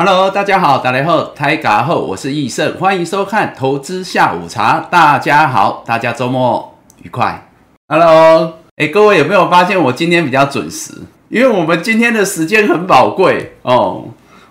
[0.00, 4.78] Hello，大家好，大家好，台嘎后，我是易胜，欢迎收看投资下午茶。
[4.88, 7.50] 大家好，大家周末愉快。
[7.88, 10.92] Hello，哎，各位有没有发现我今天比较准时？
[11.30, 14.04] 因为我们今天的时间很宝贵哦，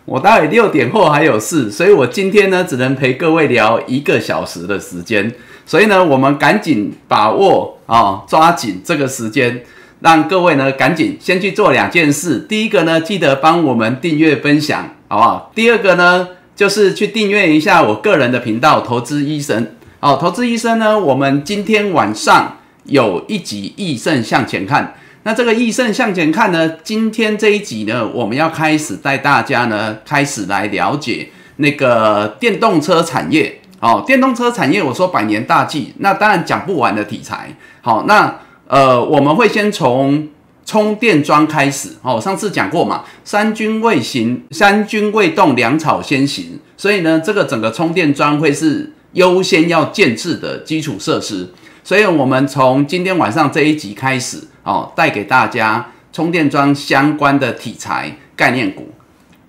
[0.03, 5.33] 我大概六点后还有事，所以我今天呢只能陪各位聊一个小时的时间。
[5.65, 9.63] 所以呢，我们赶紧把握啊，抓紧这个时间。
[10.01, 12.37] 让各位呢赶紧先去做两件事。
[12.37, 15.51] 第一个呢，记得帮我们订阅分享，好不好？
[15.55, 19.67] 第二个呢，就是去订阅一下我个人的频道“投资医生”。
[20.01, 24.83] 好，投资医生呢，我们今天晚上有一集《易盛向前看》。
[25.23, 33.61] 那这个《益盛向前看》呢，今天这一集呢，我们要开始带大家呢，开始来了解那个电动车产业。
[33.79, 37.55] 好，电动车产业，我说百年大计，那当然讲不完的题材。
[37.81, 38.39] 好，那。
[38.69, 40.27] 呃，我们会先从
[40.67, 42.21] 充电桩开始哦。
[42.21, 46.59] 上次讲过嘛，三军未行，三军未动，粮草先行。
[46.75, 51.49] 所以呢，这个整个充电桩会是优先要建制的基础设施。
[51.83, 58.91] 所以我们从今天晚上这一集开始哦，带给大家充电桩相关的题材概念股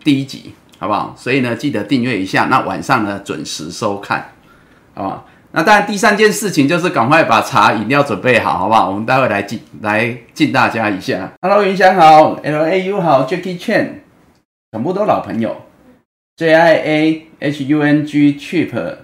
[0.05, 1.13] 第一集，好不好？
[1.19, 2.45] 所以呢，记得订阅一下。
[2.45, 4.31] 那晚上呢，准时收看，
[4.95, 5.27] 好不好？
[5.59, 8.91] 那当然，第三件事情就是赶快把茶饮料准备好，好不好？
[8.91, 11.33] 我们待会来敬来敬大家一下。
[11.43, 13.89] Hello，云翔好，L A U 好，Jackie Chan，
[14.71, 15.57] 全部都老朋友。
[16.37, 18.99] J I A H U N G Chip，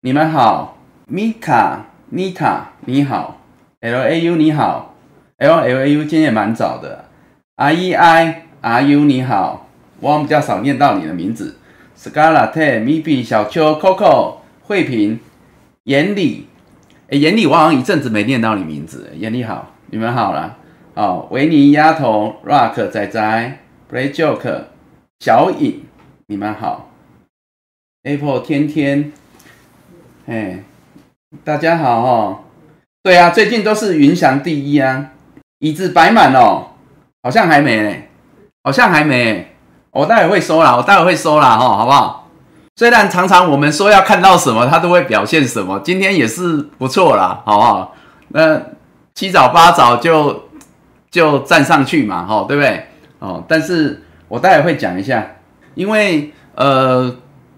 [0.00, 0.78] 你们好。
[1.08, 3.40] Mika，Nita，你好。
[3.78, 4.96] L A U 你好
[5.38, 7.04] ，L L A U 今天也蛮早的。
[7.54, 9.68] R E I R U 你好，
[10.00, 11.58] 我比较少念到你的名字。
[11.96, 15.20] Scarlett、m i b 小邱、Coco、慧萍。
[15.84, 16.46] 眼里，
[17.08, 19.10] 哎，眼里，我好像一阵子没念到你名字。
[19.16, 20.58] 眼里好，你们好了。
[20.94, 23.58] 哦，维尼丫头，Rock 仔仔
[23.90, 24.64] ，Play Joke，
[25.20, 25.84] 小影，
[26.26, 26.90] 你们好。
[28.02, 29.12] Apple 天天，
[30.26, 30.62] 哎，
[31.44, 32.40] 大家好哦。
[33.02, 35.12] 对啊，最近都是云翔第一啊，
[35.60, 36.74] 椅子摆满了，
[37.22, 38.10] 好像还没，
[38.62, 39.54] 好像还没。
[39.92, 42.19] 我待会会收啦，我待会会收啦，哈，好不好？
[42.80, 45.78] 虽然常常我们说要看到什么，它都会表现什么。
[45.84, 47.94] 今天也是不错啦，好不好？
[48.28, 48.58] 那
[49.14, 50.48] 七早八早就
[51.10, 52.86] 就站上去嘛，哈，对不对？
[53.18, 55.26] 哦，但是我待会会讲一下，
[55.74, 57.14] 因为呃，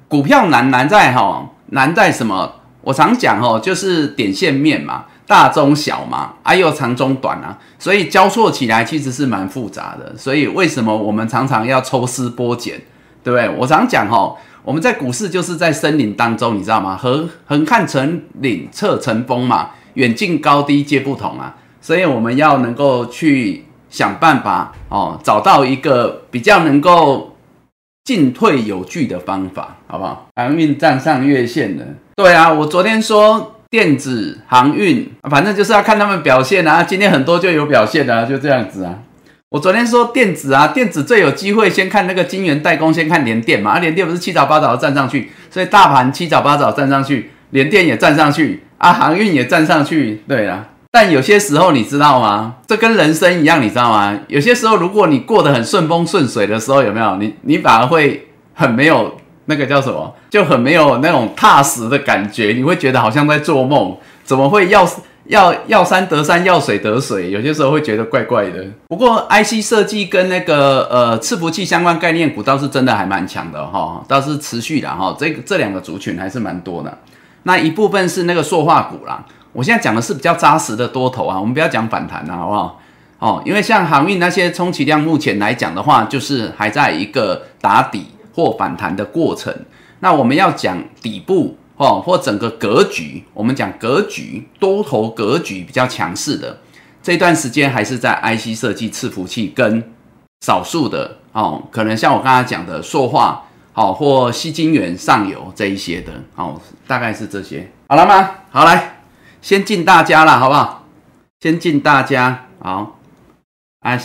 [0.08, 2.54] 股票难难在哈，难在什么？
[2.80, 10.16] 我常讲哦，就是点线面嘛，大中小嘛，还有长中短啊，所以交错起来其实是蛮复杂的。
[10.16, 12.80] 所以为什么我们常常要抽丝剥茧，
[13.22, 13.48] 对不对？
[13.56, 14.34] 我常讲哈。
[14.64, 16.96] 我们在股市就是在森林当中，你知道吗？
[16.96, 21.56] 横横看成岭侧成峰嘛，远近高低皆不同啊。
[21.80, 27.36] 所以我们要能够去想办法哦，找到一个比较能够
[28.04, 30.28] 进退有据的方法，好不好？
[30.36, 31.84] 航运站上月线了，
[32.14, 36.84] 对啊，我昨天说电子航运，反正就是要看他们表现啊。
[36.84, 38.98] 今天很多就有表现啊，就这样子啊。
[39.52, 43.72] 我昨天说电子啊，电子最有机会先看那个晶圆代工，先看联电嘛。
[43.72, 50.22] 啊，联电不是七早八早站上去，所以大盘七早八早站上去，联电也站上去，啊，航运也站上去。
[50.26, 52.54] 对啦，但有些时候你知道吗？
[52.66, 54.18] 这跟人生一样，你知道吗？
[54.26, 57.16] 有些时候如果你过得很顺风顺水的时候，有没有？
[57.16, 64.88] 你你反而会很没有那个叫什么，就很没有那种踏实的感觉，你会觉得好像在做梦，怎么会要？
[65.26, 68.64] 要要山得山，要水得水，有些时候会觉得怪怪的。
[68.88, 75.14] 不过 IC 设计跟那个呃伺服器相关概念股倒是真的还蛮强的哈，倒是持续的哈。
[75.18, 76.98] 这这两个族群还是蛮多的。
[77.44, 79.24] 那一部分是那个塑化股啦。
[79.52, 82.80] 我现在讲的是比较扎实的多头啊，我们不要讲反弹啊，好不好？
[83.18, 89.54] 哦，因为像航运那些充其量目前来讲的话，就是还在一个打底或反弹的过程。
[90.00, 91.56] 那我们要讲底部。
[91.76, 96.58] 哦，或整个格局，我们讲格局多头格局比较强势的
[97.02, 99.92] 这段时间，还是在 IC 设计、伺服器跟
[100.44, 108.30] 少数的哦，可能像我刚才讲的塑化，好或吸金源上游这一些的，哦，大概是这些，好了吗？
[108.50, 109.00] 好来，
[109.40, 110.86] 先敬大家了，好不好？
[111.40, 113.00] 先敬大家，好，
[113.80, 113.98] 啊，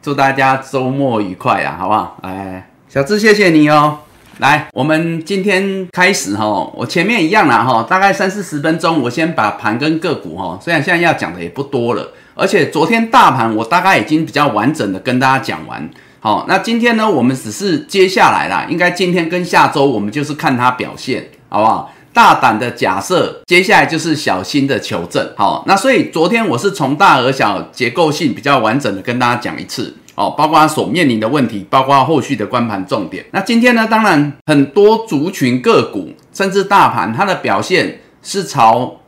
[0.00, 2.18] 祝大家周末愉快啊，好不好？
[2.22, 4.00] 哎，小智，谢谢你哦。
[4.38, 6.44] 来，我们今天开始哈，
[6.74, 15.88] 我前面一样啦哈，大概三四十分钟，我先把盘跟个股哈，虽然现在要讲的也不多了，而且昨天大盘我大概已经比较完整的跟大家讲完，
[16.20, 21.92] 好，那今天呢，我们只是接下来啦，应该今天跟下周我们就是看它表现，好不好？
[22.14, 33.24] 大胆的假设，接下来就是小心的求证，好，那所以昨天我是从大而小结构性比较完整的跟大家讲一次，哦，包括它所面临的问题，包括后续的关盘重点。
[33.32, 39.00] 那今天呢，当然很多族群个股，甚至大盘，它的表现是朝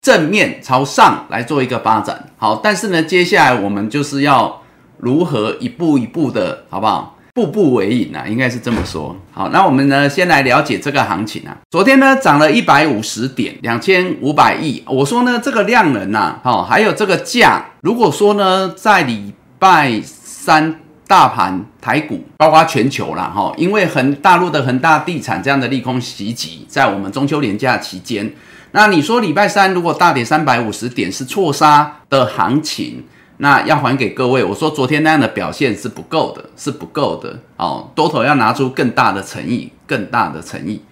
[0.00, 2.28] 正面朝上来做一个发展。
[2.36, 4.62] 好，但是呢，接下来我们就是要
[4.98, 7.16] 如何一步一步的，好不好？
[7.34, 9.16] 步步为营啊，应该是这么说。
[9.32, 11.56] 好，那我们呢，先来了解这个行情啊。
[11.70, 14.82] 昨天呢，涨了一百五十点，两千五百亿。
[14.86, 19.98] 我说呢，这个量能呐，好，还有这个价，如果说呢，在礼拜
[20.44, 20.74] 三
[21.06, 28.28] 大盘台股，包括全球啦，哈，因为恒大陆的恒大地产这样的利空袭击，在我们中秋连假期间，
[28.72, 33.04] 那你说礼拜三如果大跌三百五十点是错杀的行情？
[33.36, 37.88] 那要还给各位，我说昨天那样的表现是不够的，是不够的哦。
[37.94, 40.82] 多头要拿出更大的诚意，更大的诚意。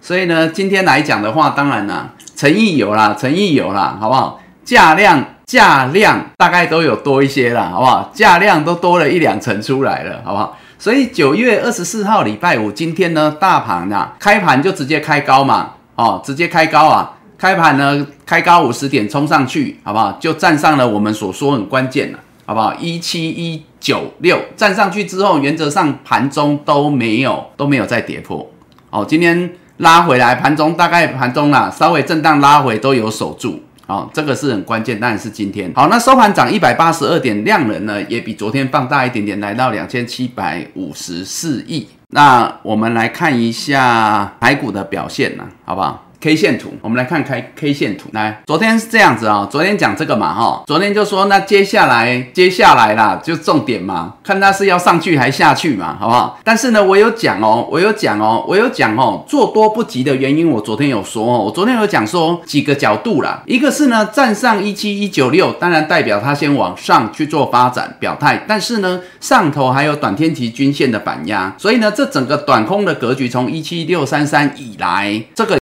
[0.00, 4.40] 所以呢，今天来讲的话，当然啦，诚意有啦，诚意有啦，好不好？
[4.64, 8.08] 价量价量大概都有多一些啦，好不好？
[8.14, 10.56] 价量都多了一两成出来了，好不好？
[10.78, 17.16] 所以九月二十四号礼拜五，今天呢，大盘啊，开盘就直接开高嘛，哦，直接开高啊。
[17.36, 20.16] 开盘呢，开高五十点冲上去，好不好？
[20.20, 22.72] 就站上了我们所说很关键了，好不好？
[22.74, 28.48] 一七一九六站上去之后，原则上盘中都没有都没有再跌破。
[28.90, 33.64] 哦，今天拉回来，盘中大概盘中啦，稍微震荡拉回都有守住。
[33.90, 35.68] 好，这个是很关键，当然是今天。
[35.74, 41.88] 好，那收盘涨一百八十二点，量能呢也比昨天放大一点点，来到两千七百五十四亿。
[42.10, 48.10] 那我们来看一下排股的表现呢，好不好？K 线图，我们来看开 K 线图。
[48.12, 56.38] 来，昨天是这样子啊，昨天讲这个嘛，哈，昨天就说那接下来接下来啦，就重点嘛，看它是要上去还下去嘛，好不好？
[56.44, 75.59] 但是呢，我有讲哦，我有讲哦，我有讲哦，做多不急的原因，我昨天有说哦，我昨天有讲说几个角度啦，一个是呢，站上一七一九六，当然代表它先往上去做发展表态，但是呢，上头还有短天期均线的反压，所以呢，这整个短空的格局从一七六三三以来，这个。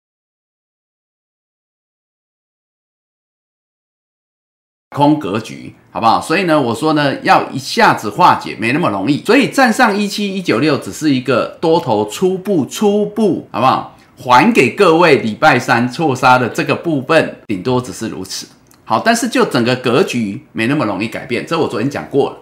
[4.97, 6.19] 空格局，好不好？
[6.19, 9.23] 所以呢，我说呢，要一下子化解没那么容易。
[9.23, 13.95] 所以站上一七一九六只是一个多头初步初步，好不好？
[14.17, 18.47] 还给各位礼拜三错杀的这个部分，顶多只是如此。
[18.83, 22.37] 好，但是就整个格局没那么容易改变，这我昨天讲过了，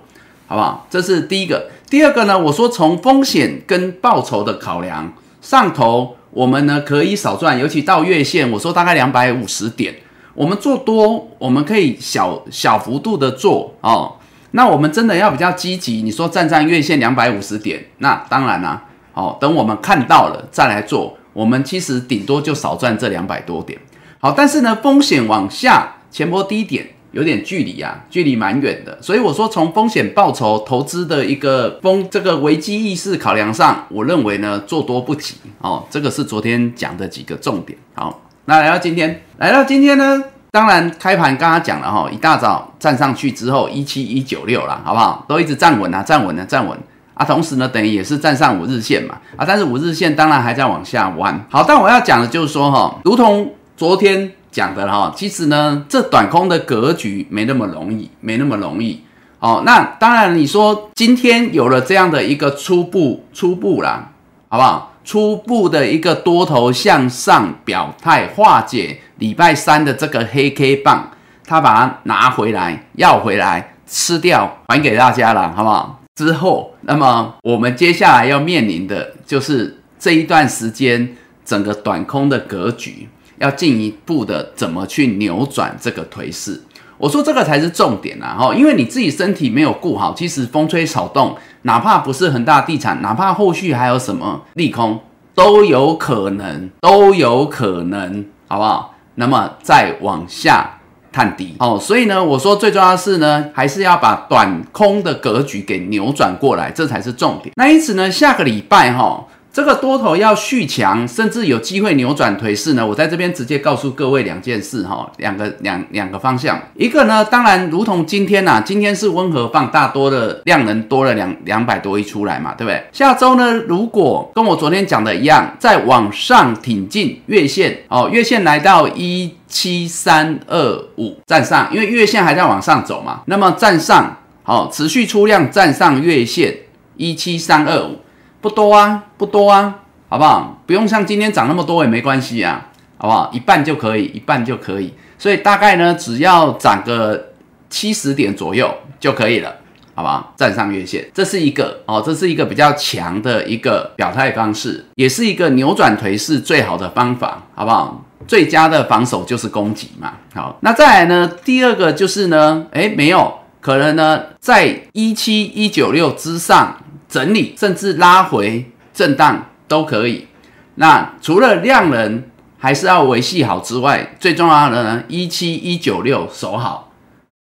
[0.48, 0.88] 好不好？
[0.90, 1.70] 这是第一个。
[1.90, 5.12] 第二个呢，我说从风险跟报酬的考量，
[5.42, 9.96] 上头我们呢可以少赚，尤其到月线，我说大概两百五十点。
[10.36, 14.16] 我们做多，我们可以小小幅度的做哦。
[14.52, 18.86] 那我们真的要比较积极，你说站上月线两百五十点，那当然啦。
[19.14, 21.18] 好，等我们看到了再来做。
[21.32, 23.80] 我们其实顶多就少赚这两百多点。
[24.20, 28.98] 好，但是呢，风险往下前波低点有点距离啊，距离蛮远的。
[29.02, 35.86] 所以我说，从风险报酬投资的一个风这个危机意识考量上，我认为呢，做多不急哦。
[35.90, 37.78] 这个是昨天讲的几个重点。
[37.94, 38.22] 好。
[38.46, 45.26] 那来到今天，来到今天呢，当然开盘刚刚讲了哈，一大早站上去之后，一七一九六了，好不好？
[45.28, 46.78] 都一直站稳啊，站稳了，站稳
[47.16, 47.26] 啊。
[47.26, 51.44] 同时呢，等于也是站上五日线嘛，啊，但是五日线当然还在往下弯。
[51.50, 59.02] 好，但我要讲的就是说哈，如同昨天讲的哈，其实呢，这短空的格局没那么容易，没那么容易。
[59.40, 64.12] 哦，那当然你说今天有了这样的一个初步初步啦，
[64.50, 64.92] 好不好？
[65.06, 71.12] 初步的一个多头向上表态，化解礼拜三的这个黑 K 棒，
[71.46, 76.02] 他把它拿回来，要回来吃掉，还给大家了，好不好？
[76.16, 81.16] 之后，那么我们接下来要面临的就是这一段时间
[81.46, 86.60] 整个短空的格局，要进一步的怎么去扭转这个颓势。
[86.98, 88.38] 我说这个才是重点啊！
[88.40, 95.00] 哈，因为你自己身体没有顾好，其实风吹草动，哪怕不是恒大地产，哪怕后续还有什么利空，
[95.34, 98.96] 都有可能，都有可能，好不好？
[99.16, 100.80] 那么再往下
[101.12, 101.78] 探底哦。
[101.80, 107.54] 所以呢，我说最重要的是呢，还是要把短空的格局给扭转过来，这才是重点。
[107.56, 109.26] 那因此呢，下个礼拜哈。
[109.56, 112.86] 这个多头要续强，甚至有机会扭转颓势呢？
[112.86, 116.62] 我在这边直接告诉各位两件事哈，两个两两个方向。
[116.74, 122.84] 一个呢，当然如同今天呐，今天是温和放大多的量能多了两两百多亿出来嘛，对不对？
[122.92, 136.54] 下周呢，如果跟我昨天讲的一样，再往上挺进月线哦，月线来到一七三二五站上，因为月线还在往上走嘛，那么站上好，持续出量站上月线
[136.98, 138.00] 一七三二五。
[138.46, 140.62] 不多啊，不多啊，好不好？
[140.68, 142.64] 不用像今天涨那么多也没关系啊，
[142.96, 143.28] 好不好？
[143.34, 144.94] 一半就可以，一半就可以。
[145.18, 147.30] 所以大概呢，只要涨个
[147.72, 149.52] 七十点左右就可以了，
[149.96, 150.32] 好不好？
[150.38, 158.06] 站上月线，这是一个哦，这是一个比较强的一个表态方式，也是一个扭转颓势最好的方法，好不好？
[158.28, 160.14] 最佳的防守就是攻击嘛。
[160.36, 161.28] 好，那再来呢？
[161.44, 170.28] 第二个就是呢，诶，没有可能呢，在一七一九六之上整理，甚至拉回震荡都可以。
[170.76, 172.24] 那除了量能
[172.58, 176.92] 还是要维系好之外，最重要的呢，一七一九六守好。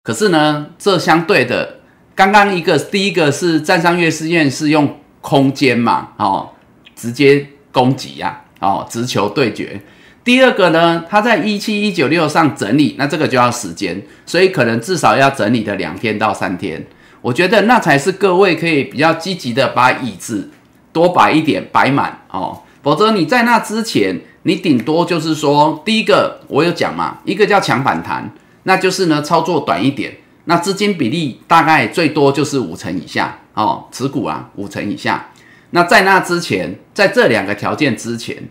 [0.03, 1.79] 可是呢，这相对的，
[2.15, 6.51] 刚刚一个第一个是站上月事件是用空间嘛，哦，
[6.95, 9.81] 直接攻击呀，哦，直球对决。
[10.23, 16.85] 第二个呢，它在一七一九六上整理，那这个就要时间，所以可能至少要整理的两天到三天。
[17.27, 20.49] 我觉得那才是各位可以比较积极的把椅子
[20.93, 28.33] 多摆一点，摆满哦，否则你在那之前，你顶多就是说，第一个我有讲嘛，一个叫强反弹。
[28.63, 30.15] 那就是呢，操作短一点，
[30.45, 35.29] 那资金比例大概最多就是五成以下哦，持股啊五成以下。
[35.71, 38.41] 那在那之前，在这两个条件之前，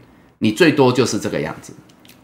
[0.40, 1.72] 你最多就是这个样子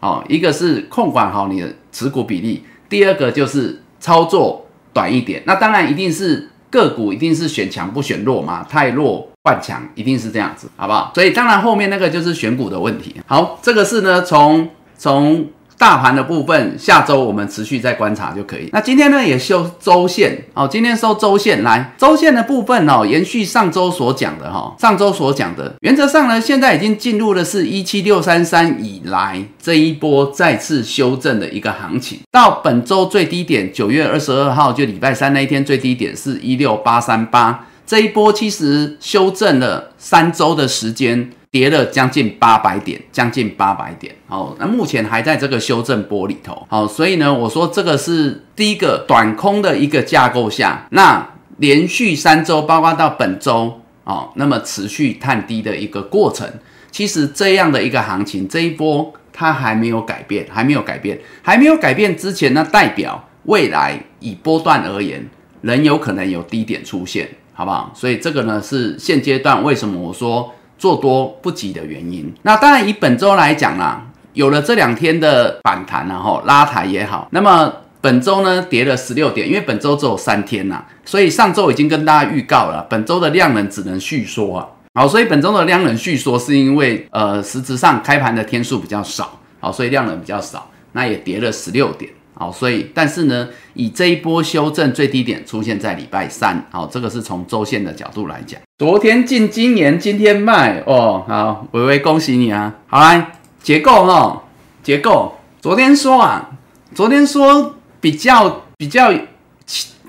[0.01, 0.23] 哦。
[0.29, 4.62] 一个是控管好你的持股比例，第二个就是操作
[4.93, 5.41] 短一点。
[5.45, 11.11] 那当然一定是个股一定是选强不选弱嘛，太弱换强一定是这样子，好不好？
[11.15, 13.15] 所以当然后面那个就是选股的问题。
[13.25, 15.47] 好，这个是呢从从。
[15.83, 18.69] 大盘的部分，下周我们持续再观察就可以。
[18.71, 41.29] 那今天呢也收周线哦，今天收周线来，周线的部分哦，延续上周所讲的哈，上周所讲的，原则上呢，现在已经进入的是一七六三三以来这一波再次修正的一个行情，到本周最低点九月二十二号就礼拜三那一天最低点是一六八三八，这一波其实修正了三周的时间。
[41.53, 44.15] 跌了将近八百点，将近八百点。
[44.27, 46.65] 好，那目前还在这个修正波里头。
[46.67, 56.49] 好，所以呢，我说这个是第一个短空的一个架构下，那连续三周，包括到本周，哦，那么持续探低的一个过程。
[56.89, 65.23] 其实这样的一个行情，这一波它还没有改变，还没有改变，还没有改变之前呢，代表未来以波段而言，
[65.61, 67.91] 仍有可能有低点出现，好不好？
[67.93, 70.51] 所以这个呢是现阶段为什么我说。
[70.83, 77.71] 做多不急的原因，那当然以本周来讲啦，有了这两天的反弹，然后拉抬也好，那么
[78.01, 92.11] 本周呢跌了十六点，因为本周只有三天呐，所以上周已经跟大家预告了，本周的量能只能续缩啊，好，所以本周的量能续缩是因为呃实质上开盘的天数比较少，好，所以量能比较少，那也跌了十六点。
[92.35, 98.59] 好，所以但是呢，以这一波修正最低点出现在礼拜三，好，这个是从周线的角度来讲。
[98.79, 102.73] 昨天进今年，今天卖哦，好，微微恭喜你啊！
[102.87, 104.41] 好来结构哦，
[104.81, 105.35] 结构。
[105.61, 106.49] 昨天说啊，
[106.93, 109.13] 昨天说比较比较，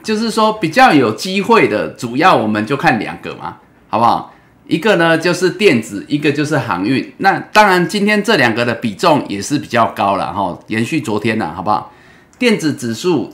[0.02, 4.32] 就是说比较有机会的，主要我们就看两个嘛，好不好？
[4.66, 7.12] 一个呢就是电子，一个就是航运。
[7.18, 11.92] 那当然今天这两个的比重也是比较高了哈，延续昨天的好不好？
[12.38, 13.32] 电子指数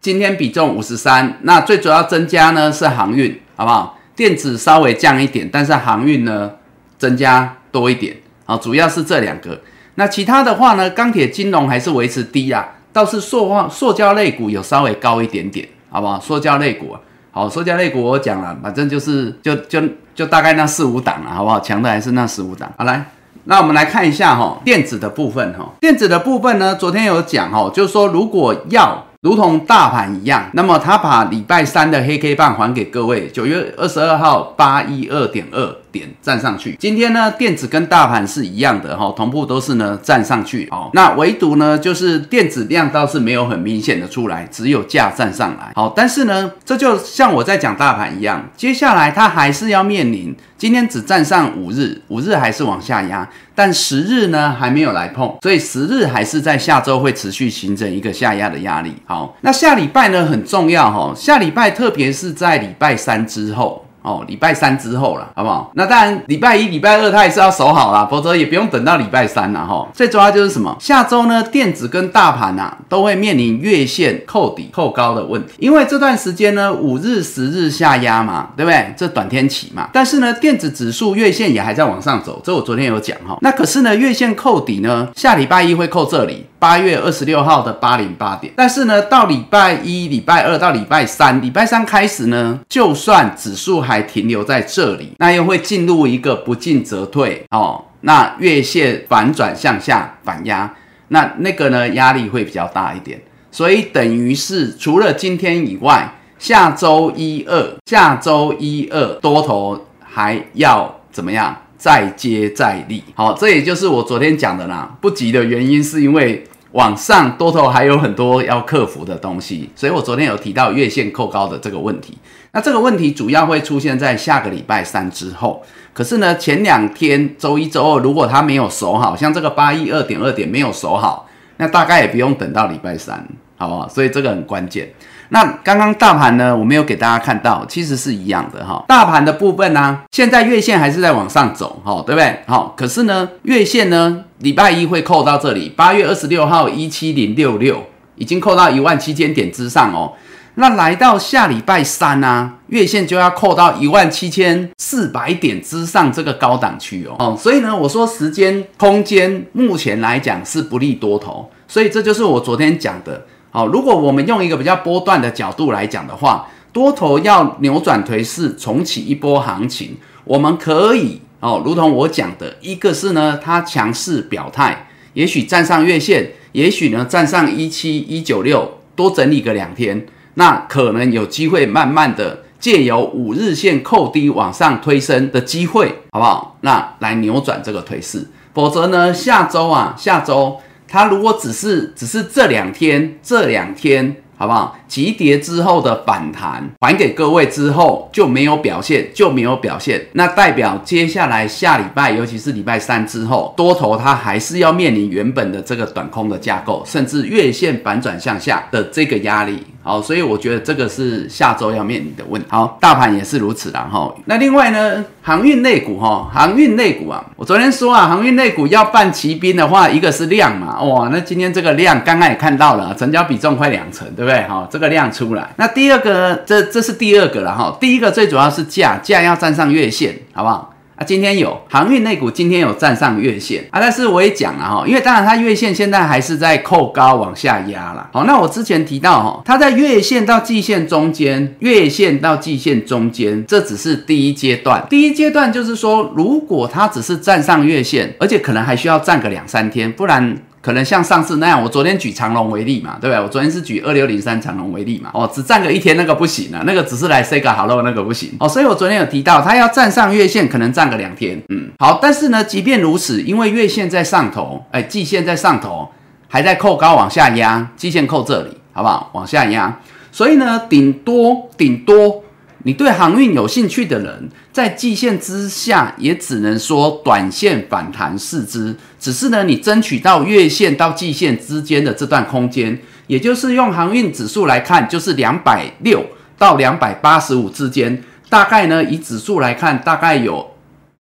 [0.00, 3.98] 今天比重五十三，那最主要增加呢是航运，好不好？
[4.14, 6.52] 电子稍微降一点，但是航运呢
[6.98, 9.60] 增加多一点，好，主要是这两个。
[9.96, 16.20] 那其他的话呢，钢铁、金融还是维持低啊，倒是塑化、塑胶类股有稍微高一点点，好不好？
[16.20, 17.00] 塑胶类股啊，
[17.32, 19.82] 好，塑胶类股我讲了，反正就是就就
[20.14, 21.58] 就大概那四五档了，好不好？
[21.58, 23.04] 强的还是那四五档，好来。
[23.48, 29.04] 那我们来看一下哈，电子的部分哈，电子的部分呢，昨天有讲哈，就是说如果要。
[29.20, 36.76] 如同大盘一样，那么他把礼拜三的黑 K 棒还给各位，九月二十二号八一二点二点站上去。
[36.78, 40.90] 今天呢，电子跟大盘是一样的哈，同步都是呢站上去哦。
[40.94, 45.72] 那唯独呢，就是电子量倒是没有很明显的出来，只有价站上来。
[45.74, 58.94] 好，但是呢，这就像我在讲大盘一样，接下来它还是要面临，今天只站上五日，五日还是往下压，但十日呢还没有来碰，所以十日还是在下周会持续形成一个下压的压力。
[59.06, 63.87] 好，那下礼拜呢很重要哈，下礼拜特别是在礼拜三之后。
[64.02, 65.70] 哦，礼拜三之后了，好不好？
[65.74, 69.88] 那当然，礼拜一、礼拜二它也是要守好啦，否则也不用等到礼拜三了哈。
[69.92, 70.76] 最主要就是什么？
[70.80, 78.94] 下周呢，电子跟大盘呐都会面临月线扣底、扣高的问题，因为这段时间呢，五日、十日下压嘛，对不对？
[78.96, 79.88] 这短天期嘛。
[79.92, 83.36] 但是呢，电子指数月线也还在往上走，这我昨天有讲哈。
[83.40, 86.46] 那可是呢，月线扣底呢，下礼拜一会扣这里。
[86.60, 97.82] 八月二十六号的八零八点，但是呢，到礼拜一、礼拜二到礼拜三，礼拜三开始呢，就算指数还停留在这里，那又会进入一个不进则退哦。
[98.02, 100.72] 那月线反转向下反压，
[101.08, 103.20] 那那个呢压力会比较大一点。
[103.50, 111.56] 所以等于是除了今天以外，下周一二，下周一二多头还要怎么样？
[111.78, 113.02] 再接再厉。
[113.14, 114.96] 好，这也就是我昨天讲的啦。
[115.00, 122.18] 不急的原因是因为往上多头还有很多要克服的东西，所以我昨天有提到月线扣高的这个问题。
[122.52, 125.62] 那这个问题主要会出现在下个礼拜三之后。
[125.92, 133.26] 可是呢，前两天周一、周二如果它没有守好，像这个八一二点二点没有守好，那大概也不用等到礼拜三，
[133.56, 133.88] 好不好？
[133.88, 134.88] 所以这个很关键。
[135.30, 138.82] 那刚刚大盘呢，我没有给大家看到，其实是一样的哈。
[138.88, 142.38] 大盘的部分呢，现在月线还是在往上走，哈，对不对？
[142.46, 150.12] 好，可是呢，月线呢，礼拜一会扣到这里，八月二十六号一七零六六，已经扣到一万七千点之上哦。
[150.60, 157.14] 那来到下礼拜三呢，月线就要扣到一万七千四百点之上这个高档区哦。
[157.20, 163.24] 哦，所以呢，我说时间空间目前来讲是不利多头，所以这就是我昨天讲的。
[163.50, 180.04] 好，如果我们用一个比较波段的角度来讲的话，多头要扭转颓势，重启一波行情，我们可以哦，如同我讲的，一个是呢，它强势表态，也许站上月线，也许呢站上一七一九六，多整理个两天。
[180.38, 186.56] 那可能有机会慢慢的借由五日线扣低往上推升的机会，好不好？
[186.60, 194.16] 那来扭转这个颓势，否则呢，下周啊，下周它如果只是只是这两天，这两天。
[194.40, 194.78] 好不好？
[194.86, 200.00] 急跌之后的反弹还给各位之后就没有表现，就没有表现。
[200.12, 209.60] 那代表接下来下礼拜，尤其是礼拜三之后，多头它还是要面临原本的这个短空的架构，甚至月线反转向下的这个压力。
[209.88, 212.46] 好，所以我觉得这个是下周要面临的问题。
[212.50, 213.88] 好，大盘也是如此啦。
[213.90, 214.14] 哈。
[214.26, 224.30] 那另外呢，航运类股哈，航运类股啊，我昨天说啊，航运类股要办骑兵的话，一个是量嘛，哇，那今天这个量刚刚也看到了，成交比重快两成，对不。
[224.30, 225.48] 对，哈，这个量出来。
[225.56, 227.74] 那第二个，这这是第二个了哈。
[227.80, 230.74] 第一个最主要是价，价要站上月线，好不好？
[230.98, 233.78] 啊，今天有航运内股，今天有站上月线啊。
[233.80, 238.10] 但是我也讲了哈，因为当然它月线现在还是在扣高往下压了。
[238.12, 244.84] 好，那我之前提到哈，它在月线到季线中间，月线到季线中间，这只是第一阶段。
[244.90, 250.36] 第一阶段就是说，如果它只是站上月线，而且可能还需要站个两三天，不然。
[250.60, 253.22] 可能像上次那样，我昨天举长龙为例嘛，对不对？
[253.22, 265.88] 我昨天是举二六零三长龙为例嘛，哦，只站个一天那个不行啊，那个只是来 say 个 hello 那个不行哦，所以我昨天有提到，它要站上月线，可能站个两天，嗯，好，但是呢，即便如此，因为月线在上头，哎，季线在上头，
[266.26, 269.10] 还在扣高往下压，季线扣这里，好不好？
[269.12, 272.24] 往下压，所以呢，顶多顶多。
[272.68, 278.76] 你对航运有兴趣的人，在季线之下也只能说短线反弹试之。
[279.00, 286.04] 只是呢，你争取到月线到季线之间的这段空间，也就是用航运指数来看，就是两百六
[286.36, 290.50] 到两百八十五之间，大概呢以指数来看，大概有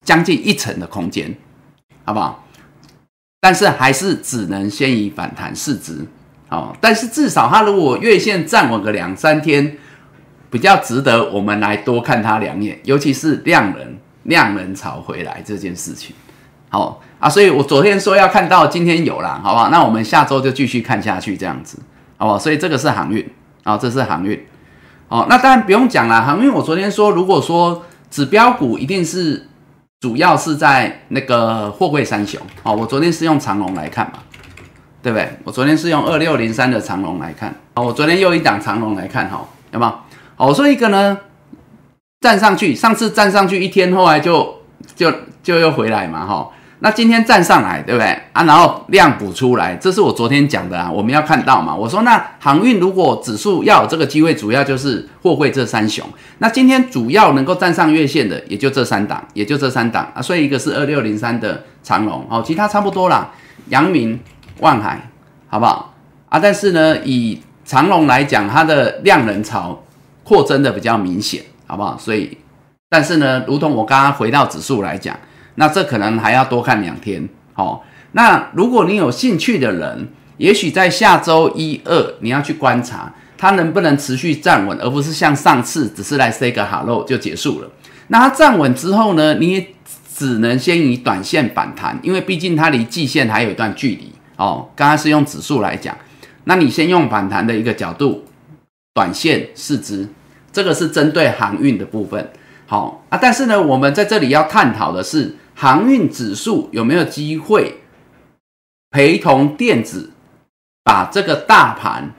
[0.04, 1.34] 将近一成的空间，
[2.04, 2.46] 好不好？
[3.40, 6.06] 但是还是只能先以反弹试之，
[6.50, 9.78] 哦，但是至少它如果月线站稳个两三天。
[10.50, 16.16] 比较值得我们来多看它两眼，尤其是量能量能潮回来这件事情，
[16.70, 19.70] 好啊，所以我昨天说要看到，今天有了，好不好？
[19.70, 21.80] 那我们下周就继续看下去，这样子，
[22.18, 22.40] 好不好？
[22.40, 23.28] 所以这个是航运
[23.64, 24.40] 啊，这是航运，
[25.10, 29.48] 哦，那当然不用讲了，航运我昨天说，如果说指标股一定是
[30.00, 34.20] 主要是在那个货柜三雄，哦，我昨天是用长龙来看嘛，
[35.02, 35.38] 对不对？
[35.44, 39.94] 我昨天是用二六零三的长龙来看，哦，我昨天又一档长龙来看，哈，有没有？
[40.38, 41.18] 哦，说一个呢，
[42.22, 44.62] 站上去，上次站上去一天，后来就
[44.96, 46.50] 就就又回来嘛，哈。
[46.80, 48.44] 那今天站上来，对不对啊？
[48.44, 51.74] 然后量补出来，这是我昨天讲的啊，我们要看到嘛。
[51.74, 56.06] 我说那航运如果指数要有这个机会，主要就是货柜这三雄。
[56.40, 60.22] 那今天主要能够站上月线的，也就这三档，也就这三档啊。
[60.22, 63.32] 所以一个是二六零三的长龙，哦，其他差不多啦，
[63.70, 64.20] 阳明、
[64.60, 65.10] 万海，
[65.48, 65.96] 好不好
[66.28, 66.38] 啊？
[66.38, 69.82] 但是呢，以长龙来讲，它的量能潮。
[70.26, 71.96] 扩增的比较明显，好不好？
[72.00, 72.36] 所以，
[72.90, 75.16] 但是呢，如同我刚刚回到指数来讲，
[75.56, 77.30] 那这可能还要多看两天。
[77.54, 87.70] 好，那如果你有兴趣的人，也许在下周一二，你要去观察它能不能持续站稳，而不是像上次只是来 say 个 hello 就结束了。
[88.08, 89.68] 那它站稳之后呢，你也
[90.14, 94.12] 只能先以短线反弹，因为毕竟它离季线还有一段距离。
[94.38, 95.96] 哦，刚刚是用指数来讲，
[96.44, 98.25] 那你先用反弹的一个角度。
[98.96, 100.08] 短线市值，
[100.52, 102.32] 这个是针对航运的部分。
[102.66, 107.82] 好啊，但是呢，我们在这里要探讨的是航运指数有没有机会
[108.90, 110.12] 陪同电子
[110.84, 112.12] 把这个大盘，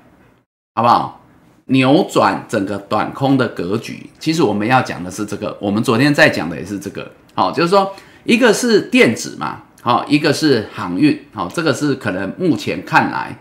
[0.74, 1.22] 好不好？
[1.68, 4.08] 扭转整个短空的格局。
[4.20, 7.10] 其实我们要讲的是这个，我们昨天在讲的也是这个。
[7.34, 13.36] 好，就是说一个是电子嘛，好，一个是航运，好，这个是可能目前看来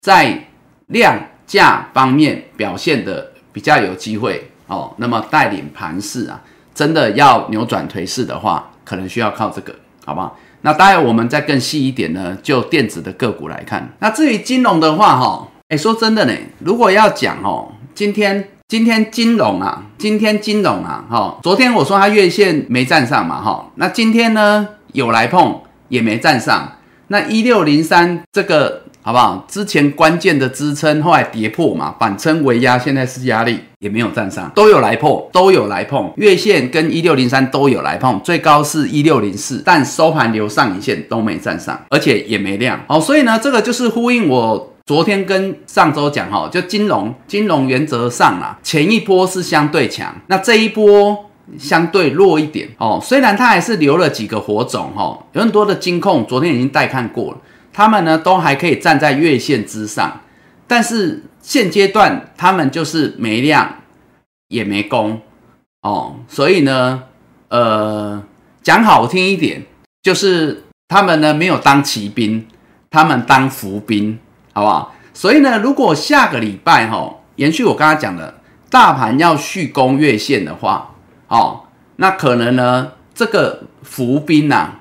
[0.00, 0.48] 在
[0.86, 4.94] 量价方面表现的比较有机会哦。
[4.98, 6.40] 那么带领盘势啊，
[6.72, 10.38] 真的要扭转颓势的话，可能需要靠这个，好不好？
[10.60, 13.92] 那当然我们再更细一点呢，就电子的个股来看。
[13.98, 26.76] 那至于金融的话，哈，哎，说真的呢，如果要讲哦，今天今天金融啊，今天金融啊，哈，昨天我说它月线没站上嘛，哈，那今天呢有来碰也没站上，
[27.08, 28.84] 那一六零三这个。
[29.02, 29.46] 好不好？
[29.48, 42.78] 之前关键的支撑后来跌破嘛，反撑为压，现在是压力，也没有站上，都有来碰，都有来碰，月线跟一六零三都有来碰，最高是一六零四，但收盘留上影线都没站上，而且也没量。
[42.86, 53.00] 好，所以呢，这个就是呼应我昨天跟上周讲哈，就金融金融原则上啊，前一波是相对强，那这一波相对弱一点哦。
[53.02, 57.38] 虽然它还是留了几个火种哈，有很多的金控昨天已经带看过了。
[57.72, 60.20] 他们呢都还可以站在月线之上，
[60.66, 63.76] 但是现阶段他们就是没量
[64.48, 65.20] 也没攻
[65.82, 67.04] 哦，所以呢，
[67.48, 68.22] 呃，
[68.62, 69.64] 讲好听一点，
[70.02, 72.46] 就是他们呢没有当骑兵，
[72.90, 74.18] 他们当伏兵，
[74.52, 74.94] 好不好？
[75.14, 80.94] 所以呢，如果下个礼拜哈，延续我刚刚讲的，大盘要续攻月线的话，
[81.28, 81.62] 哦，
[81.96, 84.79] 那可能呢这个伏兵呐。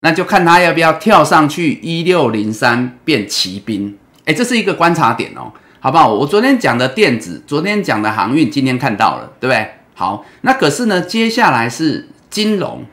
[0.00, 6.12] 那就看他要不要跳上去一六零三变骑兵，哎，这是一个观察点哦，好不好？
[6.12, 9.72] 我昨天讲的电子，昨天讲的航运，今天看到了，对不对？
[9.94, 12.86] 好，那可是呢，接下来是金融，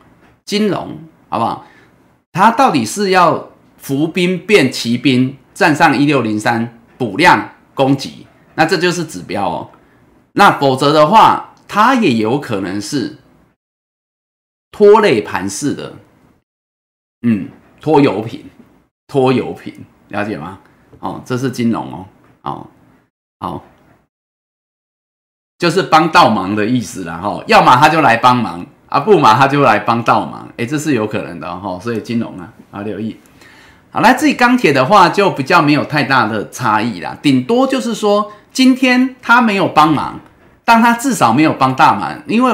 [0.43, 0.97] 金融，
[1.29, 1.67] 好不好？
[2.31, 9.69] 它到底是要伏兵变骑兵，站上一六零三补量攻击，那这就是指标哦。
[10.33, 13.17] 那否则的话，它也有可能是
[14.71, 15.93] 拖累盘势的。
[17.27, 17.49] 嗯，
[17.81, 18.45] 拖油瓶，
[19.07, 19.73] 拖油瓶，
[20.09, 20.59] 了解吗？
[20.99, 22.05] 哦，这是金融哦，
[22.43, 22.67] 哦，
[23.39, 23.63] 好，
[25.57, 33.17] 就是帮倒忙的意思啦，哈，要么他就来帮忙啊，不嘛他就来帮倒忙，哎，这是有可能的哈，所以金融啊，要留意。
[33.89, 40.19] 好，那自己钢铁的话，就比较没有太大的差异啦，顶多就是说今天他没有帮忙，
[40.63, 42.53] 但他至少没有帮大忙，因为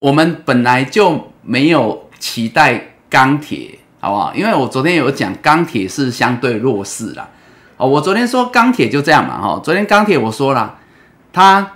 [0.00, 2.93] 我们本来就没有期待。
[3.14, 4.34] 钢铁好不好？
[4.34, 7.28] 因为我昨天有讲钢铁是相对弱势啦。
[7.76, 10.74] 哦，我昨天说钢铁就这样嘛，哈，昨天钢铁我说了，
[11.32, 11.70] 它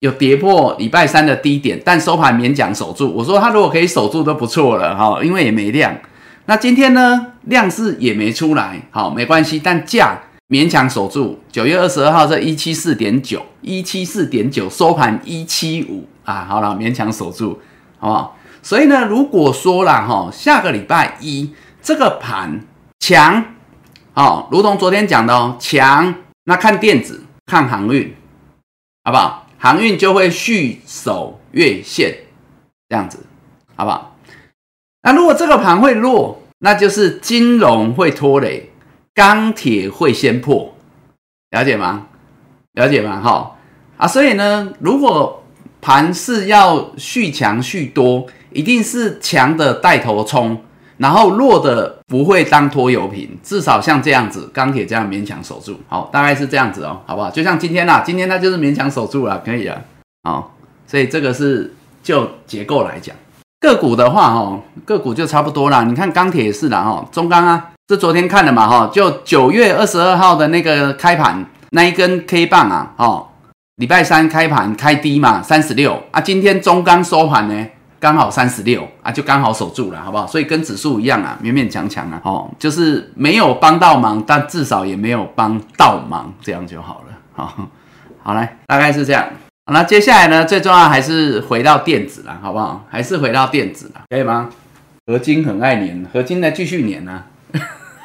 [0.00, 3.10] 有跌破礼拜三的低点，但收盘勉强守住。
[3.10, 5.96] 我说它如果可以守住都不错了，哈，因为也没量。
[6.44, 10.20] 那今天呢，量是也没出来，好，没关系，但价
[10.50, 11.40] 勉强守住。
[11.50, 17.58] 九月二十二号这一七四点九，一七四点九收盘一七五啊，好了，勉强守住，
[17.98, 18.36] 好不好？
[18.64, 22.64] 所以呢，如果说了哈，下个礼拜一这个盘
[22.98, 23.44] 强，
[24.14, 28.16] 哦，如同昨天讲的哦，强，那看电子，看航运，
[29.04, 29.46] 好不好？
[29.58, 32.16] 航运就会续守月线，
[32.88, 33.26] 这样子，
[33.76, 34.16] 好不好？
[35.02, 38.70] 那如果这个盘会弱，那就是金融会拖累，
[39.12, 40.74] 钢铁会先破，
[41.50, 42.06] 了解吗？
[42.72, 43.20] 了解吗？
[43.20, 43.56] 哈
[43.98, 45.44] 啊，所以呢，如果
[45.82, 48.26] 盘是要续强续多。
[48.54, 50.56] 一定是强的带头冲，
[50.96, 57.28] 然后弱的不会当拖油瓶，至少像这样子，钢铁这样勉强守住，好，大概是这样子哦，好不好？
[57.30, 59.82] 就像今天啦，今天它就是勉强守住了，可以了，
[60.22, 60.54] 好，
[60.86, 63.14] 所以这个是就结构来讲，
[63.60, 65.82] 个股的话，哦，个股就差不多啦。
[65.82, 73.26] 你看钢铁也是啦，哦，中钢啊，这昨天看的嘛，哈，就九月二十二号的那个开盘那一根 K 棒啊，哦，
[73.76, 77.66] 礼拜三开盘开低嘛，三十六啊，今天中钢收盘呢？
[78.04, 80.26] 刚好三十六啊，就刚好守住了，好不好？
[80.26, 87.16] 所以跟指数一样啊，勉勉强强啊，哦，就是没有帮到忙，但至少也没有帮到忙，这样就好了。
[87.32, 87.66] 好，
[88.22, 89.24] 好来，大概是这样。
[89.72, 92.84] 那接下来呢，最重要还是回到电子了，好不好？
[92.90, 94.50] 还是回到电子了，可以吗？
[95.06, 97.22] 合金很爱粘，合金呢继续粘呢。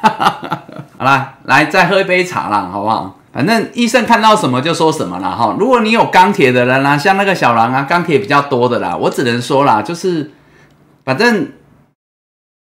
[0.96, 3.19] 好啦，来再喝一杯茶啦，好不好？
[3.32, 5.56] 反正医生看到什么就说什么了哈。
[5.58, 10.32] 如果你有钢铁的人啦，像那个小狼啊，钢铁比较多的啦，我只能说啦，就是
[11.04, 11.52] 反正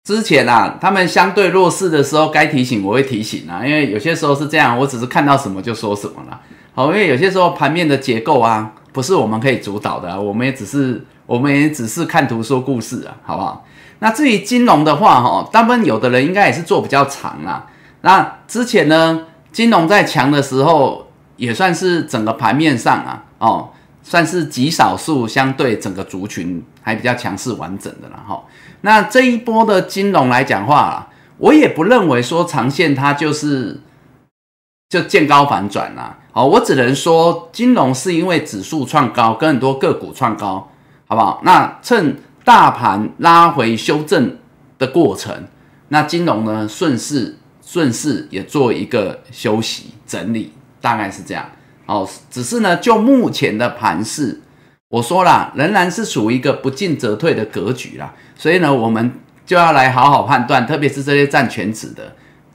[0.04, 6.40] 之前啊，他们相对弱势的时候，该提醒我会提醒啊，因为有些时候是这样，我只是看到什么就说什么了。
[6.74, 13.66] 好，因为有些时候盘面的结构啊，不是我们可以主导的，我们也只是我们也只是看图说故事啊，好不好？
[13.98, 17.66] 那至于金融的话，哈，大部分有的人应该也是做比较长啊。
[18.00, 19.26] 那之前呢？
[19.54, 23.70] 金融在强的时候，也算是整个盘面上啊，哦，
[24.02, 28.42] 算是极少数相对整个族群还比较强势完整的了哈。
[28.80, 33.80] 那这一波的金融来讲话啊，我也不认为说长线它就是
[34.88, 36.18] 就见高反转啦。
[36.32, 40.68] 好，我只能说金融是因为指数创高，跟很多个股创高，
[41.06, 41.40] 好不好？
[41.44, 44.36] 那趁大盘拉回修正
[44.78, 45.44] 的过程，
[45.90, 47.38] 那金融呢顺势
[47.74, 51.50] 顺势也做一个休息整理，大概是这样。
[51.86, 54.40] 哦，只是呢，就目前的盘势，
[54.90, 58.14] 我说了，仍然是属于一个不进则退的格局啦。
[58.36, 62.14] 所以呢，我们就要来好好判断，特别是这些占全指的，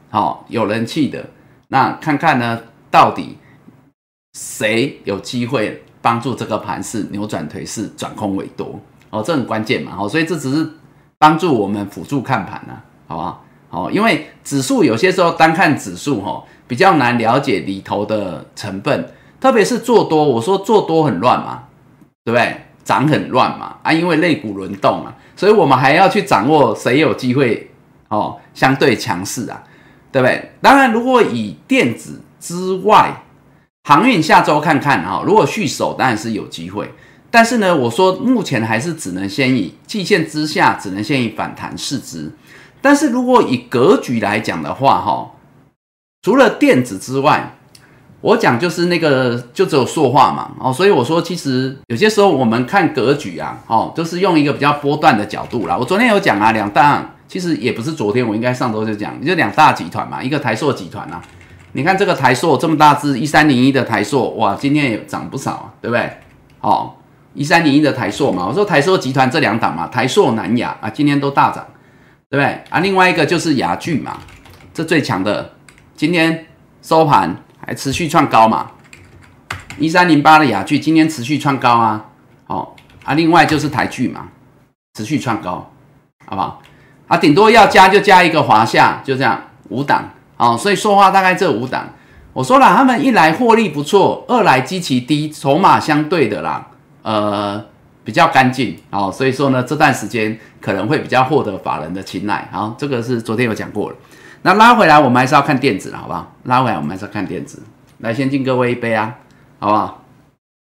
[0.10, 1.30] 好有人气的，
[1.68, 3.38] 那看看呢，到底。
[4.38, 8.80] 谁有机会帮助这个盘势扭转颓势，转空为多？
[9.10, 9.98] 哦，这很关键嘛！
[10.00, 10.70] 哦，所以这只是
[11.18, 13.44] 帮助我们辅助看盘呢，好不好？
[13.70, 21.64] 哦，因为指数有些时候单看指数，哈，比较难了解里头的成分，特别是做多，我说做多很乱嘛，
[22.26, 22.66] 对不对？
[22.84, 27.70] 涨很乱嘛，啊，因为类股轮动啊，所以我们还要去掌握谁有机会
[28.08, 29.64] 哦，相对强势啊，
[30.12, 30.52] 对不对？
[30.60, 33.24] 当然，如果以电子之外，
[33.84, 36.92] 航运下周看看哈，如果续守当然是有机会，
[37.30, 42.32] 但是呢，我说目前还是只能先以季线之下，只能先以反弹试值。
[42.82, 45.32] 但是如果以格局来讲的话哈，
[46.22, 47.56] 除了电子之外，
[48.22, 55.78] 我讲就是那个就只有塑化嘛哦，所以我说其实有些时候我们看格局啊，哦，都是用一个比较波段的角度啦。
[55.78, 61.22] 我昨天有讲啊，两大其实也不是昨天，我应该上周就讲，就两大集团嘛，一个台塑集团啊。
[61.74, 66.12] 你看这个台塑这么大只，一三零一的台塑，哇，今天也涨不少啊，对不对？
[66.62, 66.92] 哦，
[67.36, 71.66] 一三零一的台塑嘛，我说台塑集团这两档嘛，台塑、南亚啊，今天都大涨，
[72.30, 72.64] 对不对？
[72.70, 74.20] 啊，另外一个就是雅聚嘛，
[74.74, 75.54] 这最强的，
[75.96, 76.46] 今天
[76.82, 78.72] 收盘还持续创高嘛，
[79.80, 82.06] 一三零八的雅聚今天持续创高啊，
[82.46, 84.28] 好啊，另外就是台聚嘛，
[84.94, 85.72] 持续创高，
[86.28, 86.62] 好不好？
[87.08, 90.12] 啊，顶多要加就加一个华夏，就这样五档。
[90.38, 91.90] 哦，所以说话大概这五档，
[92.32, 96.68] 我说了，他们一来获利不错，二来基期低，筹码相对的啦，
[97.02, 97.66] 呃，
[98.10, 103.96] 比较干净，哦，所以说呢，这段时间可能会比较获得法人的青睐，好，这个是昨天有讲过了。
[104.42, 106.34] 那拉回来，我们还是要看电子，好不好？
[106.46, 107.62] 拉回来，我们还是要看电子。
[108.00, 109.16] 来，先敬各位一杯啊，
[109.60, 110.04] 好不好？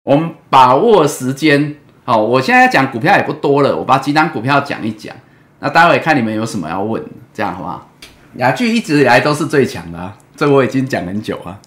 [0.05, 5.13] 我们把握时间，好，我现在讲股票也不多了，我把几档股票讲一讲，
[5.59, 7.91] 那待会看你们有什么要问，这样好不好？
[8.37, 11.59] 雅聚一直以来都是最强的，这我已经讲很久了。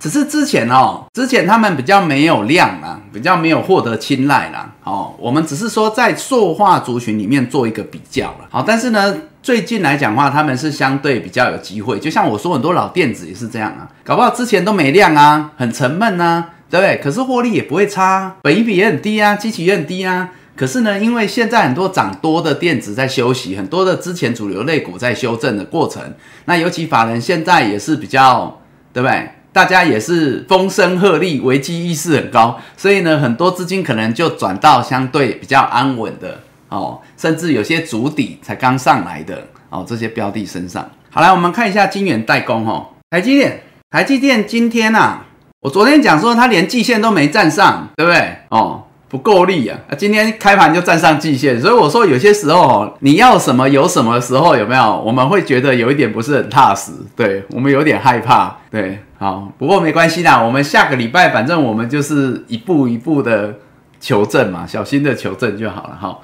[0.00, 4.72] 只是之前哦，之前他们比较没有量啊，比较没有获得青睐啦。
[4.82, 8.48] 哦，我们只是说在塑化族群里面做一个比较了。
[8.48, 11.98] 好，但是呢，最近来讲话，他们是相对比较有机会。
[11.98, 16.98] 就像我说，很多老电子也是这样啊，搞不好之前都没量啊，很沉闷啊，对不对？
[17.02, 20.30] 可是获利也不会差，本益比也很低啊，基期也很低啊。
[20.56, 26.02] 可是呢，因为现在很多涨多的电子在休息，很多的之前主流类股在修正的过程，
[26.46, 28.60] 那尤其法人现在也是比较，
[28.94, 29.30] 对不对？
[29.52, 40.88] 大家也是风声鹤唳，危机意识很高，所以呢，很多资金可能就转到相对比较安稳的哦，甚至有些主底才刚上来的哦这些标的身上。
[41.10, 45.26] 好，来我们看一下金元代工哦，台积电，台积电今天啊，
[45.60, 48.36] 我昨天讲说它连季线都没站上，对不对？
[48.50, 48.84] 哦。
[49.10, 49.76] 不够力啊！
[49.98, 55.02] 今天开盘就站上季线，所以我说有些时候你要什么有什么时候有没有？
[55.04, 63.56] 我们会觉得有一点不是很踏实，对我们有点害怕，对，好，不过没关系啦，我们下个礼拜反正我们就是一步一步的
[64.00, 66.16] 求证嘛，小心的求证就好了哈。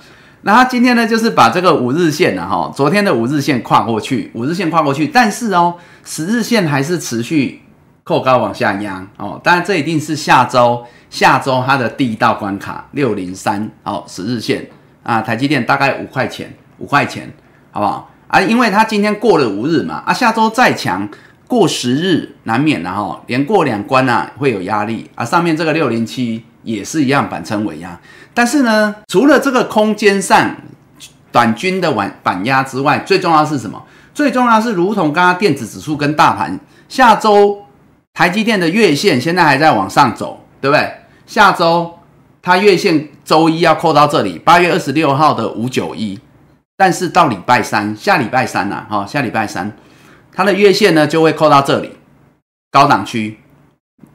[0.42, 7.62] 那他今天呢，就是把这个五日线呢，哈，昨天的五日线跨过去，五日线跨过去，但是哦，十日线还是持续
[8.06, 10.86] 扣高往下压哦，当然这一定是下周。
[11.10, 14.64] 下周它的第一道关卡六零三，哦十日线
[15.02, 17.28] 啊，台积电大概五块钱，五块钱，
[17.72, 18.40] 好不好啊？
[18.40, 21.08] 因为它今天过了五日嘛，啊，下周再强
[21.48, 25.24] 过十日难免然后连过两关啊会有压力啊。
[25.24, 27.98] 上面这个六零七也是一样，反称为压。
[28.32, 30.54] 但是呢，除了这个空间上
[31.32, 33.82] 短均的反反压之外，最重要是什么？
[34.14, 37.65] 最重要是如同刚刚电子指数跟大盘，下周
[38.16, 40.40] 台积电的月线现在还在往上走。
[40.59, 40.90] 对不对？
[41.26, 41.98] 下周
[42.42, 46.18] 它月线周一要扣到这里，八月二十六号的五九一，
[46.76, 49.70] 但是到礼拜三，下礼拜三呐，哈，下礼拜三
[50.33, 51.92] 它的月线呢就会扣到这里，
[52.72, 53.38] 高档区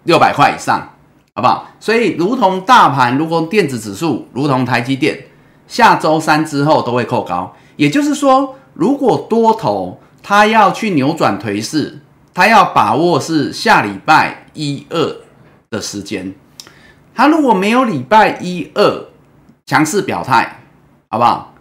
[0.04, 0.90] 六百块以上，
[1.36, 1.68] 好不好？
[1.80, 5.18] 所以如同大盘，如果电子指数如同台积电，
[5.68, 12.00] 下周三之后都会扣高，也就是说，如果多头它要去扭转颓势，
[12.34, 15.18] 他要把握是下礼拜一二。
[15.72, 16.36] 的时间。
[17.16, 19.06] 他如果没有礼拜一二
[19.66, 20.60] 强势表态，
[21.08, 21.56] 好不好？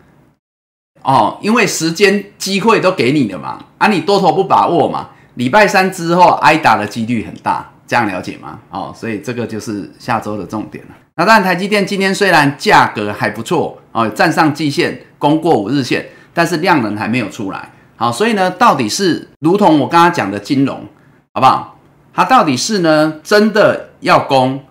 [1.03, 8.59] 哦，因为时间机会都给你了嘛，啊，你多头不把握嘛，礼拜三之后挨打的几率很大，这样了解吗？
[8.71, 10.91] 哦，所以这个就是下周的重点了。
[11.15, 16.05] 那当然，台积电今天虽然价格还不错哦，站上季线，攻过五日线，
[16.35, 17.71] 但是量能还没有出来。
[18.01, 20.87] 好，所以呢，到底是如同我刚刚讲的金融，
[21.35, 21.79] 好不好？
[22.15, 24.65] 它到底是呢真的要攻，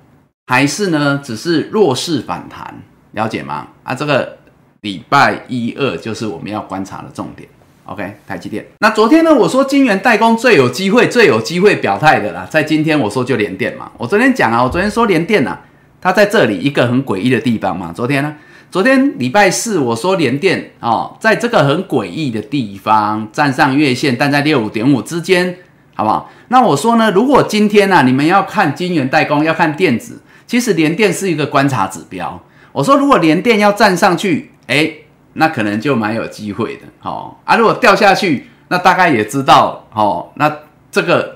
[0.47, 2.81] 还是呢只是弱势反弹？
[3.11, 3.67] 了解吗？
[3.83, 4.39] 啊，这个。
[4.81, 7.49] 礼拜一二就是我们要观察的重点。
[7.83, 8.65] OK，台积电。
[8.79, 13.91] 那昨天呢，我说晶圆代工最有机会、最有机会表态的啦，在今天我说就连电嘛。
[13.97, 15.57] 我昨天讲啊，我昨天说连电呐，
[15.99, 17.91] 它在这里一个很诡异的地方嘛。
[17.91, 18.33] 昨天呢，
[18.71, 25.58] 昨天礼拜四我说连电哦，在这个很诡异的地方站上月线，但在六五点五之间，
[25.95, 26.29] 好不好？
[26.49, 32.41] 那我说呢，如果今天呢，你们要看晶圆代工，要看电子，其实连电是一个观察指标。
[32.71, 34.51] 我说如果连电要站上去。
[34.69, 34.88] 哎，
[35.34, 37.55] 那可能就蛮有机会的，哦啊！
[37.55, 40.58] 如果掉下去，那大概也知道，哦，那
[40.91, 41.36] 这个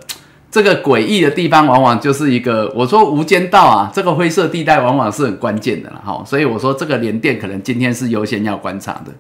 [0.54, 6.24] 这个诡异的地方，往往就是一个我说无间道啊，这个灰色地带往往是很关键的了，哈！
[6.24, 9.12] 所以我说这个连电可能今天是优先要观察的。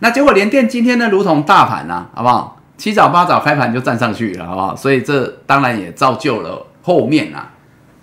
[0.00, 2.60] 那结果连电今天呢，如同大盘啊，好不好？
[2.76, 4.74] 七早八早开盘就站上去了，好不好？
[4.74, 7.52] 所以这当然也造就了后面啊。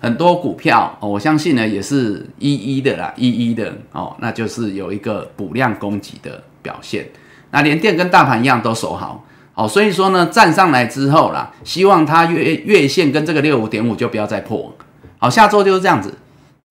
[0.00, 7.06] 很多股票，我相信呢也是一一的啦，一一的哦，那就是有一个补量供给的表现。
[7.50, 9.22] 那连电跟大盘一样都守好，
[9.54, 14.74] 好，所以说呢站上来之后啦，希望它月月线跟这个六五点五就不要再破。
[15.18, 16.14] 好，下周就是这样子，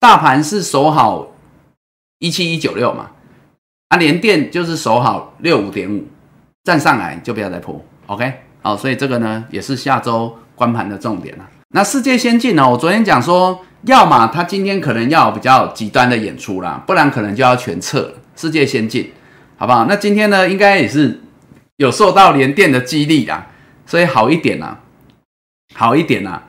[0.00, 1.28] 大盘是守好
[2.18, 3.10] 一七一九六嘛，
[3.88, 6.06] 啊，连电就是守好六五点五，
[6.64, 7.80] 站上来就不要再破。
[8.06, 11.48] OK，好，所以这个呢也是下周关盘的重点了。
[11.74, 12.68] 那世界先进呢？
[12.68, 18.12] 我昨天讲说，要么他今天可能要比较极端的演出啦，不然可能就要全撤。
[18.36, 19.10] 世界先进，
[19.56, 19.86] 好不好？
[19.88, 21.20] 那今天呢，应该也是
[21.76, 23.46] 有受到连电的激励啦，
[23.86, 24.80] 所以好一点啦，
[25.74, 26.44] 好一点啦，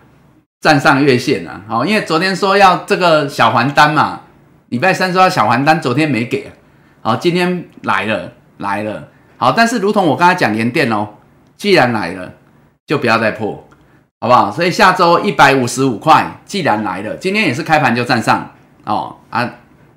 [0.62, 1.62] 站上月线了。
[1.68, 4.22] 好，因为昨天说要这个小还单嘛，
[4.70, 6.52] 礼拜三说要小还单，昨天没给，
[7.02, 9.10] 好，今天来了，来了。
[9.38, 11.16] 好，但是如同我刚才讲连电哦，
[11.58, 12.34] 既然来了，
[12.86, 13.68] 就不要再破。
[14.20, 14.50] 好不好？
[14.50, 18.50] 所以下周一百五十五块，既然来了，今天也是开盘就站上
[18.86, 19.56] 哦啊，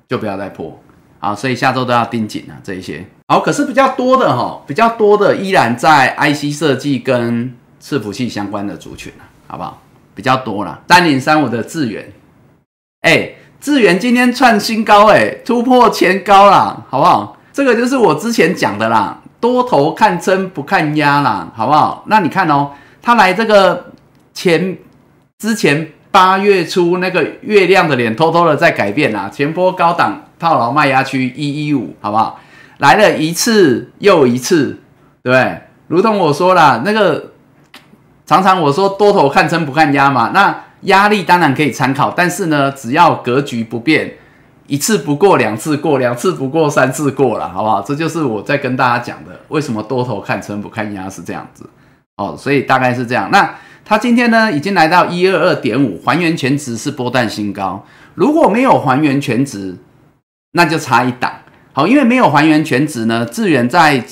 [0.09, 0.83] 就不要再破
[1.19, 3.39] 好，所以下周都要盯紧啊，这一些好。
[3.39, 9.11] 可是比较多的哈，比较多的依然在 IC 设计跟伺服器相关的族群，
[9.47, 9.81] 好不好？
[10.15, 12.11] 比较多了，三零三五的智源，
[13.01, 17.37] 哎，智源今天创新高，哎，突破前高啦，好不好？
[17.53, 22.03] 这个就是我之前讲的啦，多头看真不看压啦，好不好？
[22.07, 23.85] 那你看哦，他来这个。
[24.37, 24.77] 前
[25.39, 32.39] 之前八月初那个月亮的脸偷偷的在改变啦，前波高档套牢卖压区一一五，好不好？
[32.77, 34.79] 来了一次又一次，
[35.23, 35.61] 对对？
[35.87, 37.31] 如同我说了，那个
[38.25, 44.13] 常常我说多头看撑不看压嘛，那压力当然可以参考，但是呢，只要格局不变，
[44.67, 47.81] 一次不过两次过，两次不过三次过了，好不好？
[47.81, 51.67] 这就是我在跟大家讲的，为什么多头看撑不看压是这样子
[52.17, 53.29] 哦，所以大概是这样。
[53.31, 57.85] 那它今天呢，已经来到一二二点五，还原全值是波段新高。
[58.13, 59.77] 如果没有还原全值，
[60.51, 61.31] 那就差一档。
[61.77, 64.03] 好，因为没有还原全值呢，智远在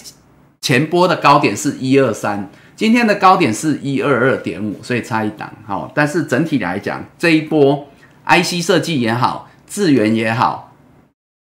[0.61, 5.51] 前波的高点是一二三，今天的高点是一二二点五，所以差一档。
[5.65, 7.87] 好，但是整体来讲，这一波
[8.27, 10.75] IC 设计也好，智源也好，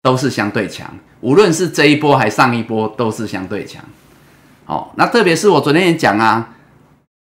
[0.00, 0.90] 都是相对强。
[1.20, 3.84] 无论是这一波还上一波，都是相对强。
[4.64, 6.54] 好，那特别是我昨天也讲啊。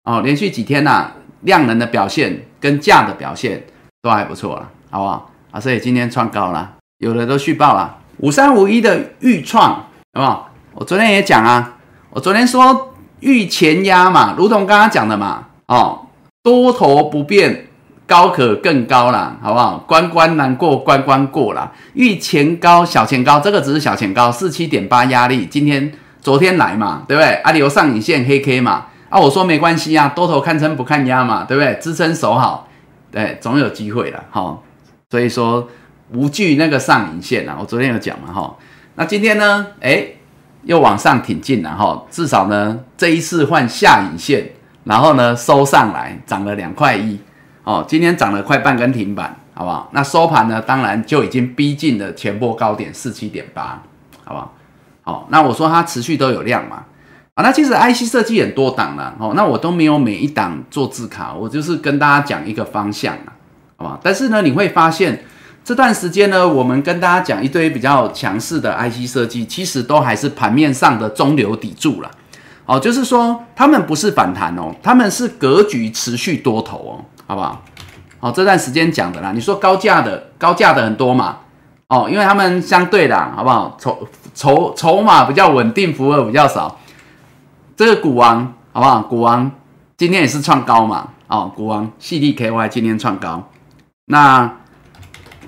[0.02, 3.64] 哦，连续几天呐，量能的表现跟价的表现
[4.02, 5.30] 都还不错了，好不好？
[5.52, 10.50] 啊，所以今天创高了，有的都续报了，五三五一的预创，好不好？
[10.74, 11.76] 我昨天也讲啊，
[12.10, 16.06] 我昨天说预前压嘛，如同刚刚讲的嘛，哦，
[16.42, 17.66] 多头不变，
[18.06, 19.84] 高可更高了，好不好？
[19.86, 27.34] 关关难过关关过了，预前高小前高，这个只是小前高，四七点八压力，今天昨天来嘛，对不对？
[27.42, 28.86] 啊，留上影线黑 K 嘛。
[29.08, 31.74] 啊，我说没关系啊，多头看撑不看压嘛，对不对？
[31.80, 32.68] 支撑守好，
[33.10, 34.62] 对，总有机会的，好，
[35.10, 35.66] 所以说
[36.12, 38.56] 无惧那个上影线啊，我昨天有讲嘛，哈，
[38.94, 40.06] 那今天呢，哎，
[40.62, 44.50] 又往上挺进了，哈，至少呢这一次换下影线，
[44.84, 47.18] 然后呢收上来，涨了两块一，
[47.64, 49.88] 哦，今天涨了快半根停板，好不好？
[49.92, 53.82] 那收盘呢，当然就已经逼近了前波高点四七点八，
[54.24, 54.54] 好不好？
[55.02, 56.84] 好，那我说它持续都有量嘛。
[57.34, 63.32] 啊，那其实 IC 设计很多档了，哦，那我都没有每一档做字卡，我就是跟大家讲一个方向啊，
[63.76, 64.00] 好吧？
[64.02, 65.22] 但是呢，你会发现
[65.68, 72.10] 这段时间呢，我们跟大家讲一堆比较强势的 IC 设计，其实都还是盘面上的中流砥柱了。
[72.64, 77.62] 哦，就是说他们不是反弹哦，他们是格局持续多头哦，好不好？
[78.20, 81.36] 哦，这段时间讲的啦，你说高价的高价的很多嘛？
[81.88, 83.76] 哦，因为他们相对的，好不好？
[83.78, 86.78] 筹筹筹码比较稳定，浮额比较少。
[87.76, 89.02] 这个股王，好不好？
[89.02, 89.50] 股王
[89.98, 91.08] 今天也是创高嘛？
[91.26, 93.50] 哦，股王 C D K Y 今天创高。
[94.06, 94.50] 那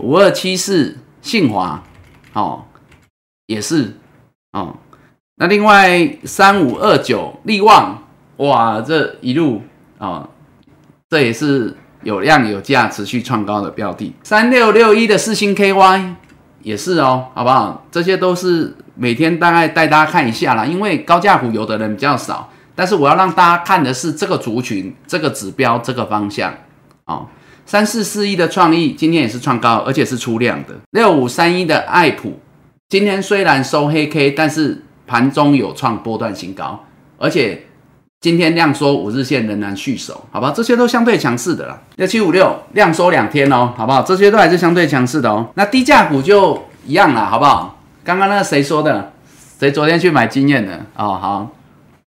[0.00, 1.82] 五二七四信华，
[2.32, 2.64] 哦，
[3.46, 3.96] 也是
[4.52, 4.76] 哦。
[5.36, 8.02] 那另外三五二九利旺，
[8.36, 9.62] 哇，这一路
[9.98, 10.28] 啊，
[11.08, 14.14] 这也是有量有价持续创高的标的。
[14.22, 16.14] 三六六一的四星 KY
[16.62, 17.86] 也是哦，好不好？
[17.90, 26.54] 这些都是每天大概带大家看一下啦，因为高价股有的人比较少，但是我要让大家看的是这个族群、这个指标、这个方向
[27.06, 27.26] 哦。
[27.70, 30.74] 三四四一的创意今天也是创高，而且是出量的。
[30.90, 32.40] 六五三一的爱普
[32.88, 36.84] 今天虽然收黑 K，但是盘中有创波段新高，
[37.16, 37.66] 而且
[38.20, 40.52] 今天量缩五日线仍然续守，好吧？
[40.52, 41.80] 这些都相对强势的啦。
[41.94, 44.02] 六七五六量缩两天哦，好不好？
[44.02, 45.48] 这些都还是相对强势的哦。
[45.54, 47.78] 那低价股就一样啦，好不好？
[48.02, 49.12] 刚刚那个谁说的？
[49.60, 50.74] 谁昨天去买经验的？
[50.96, 51.48] 哦，好，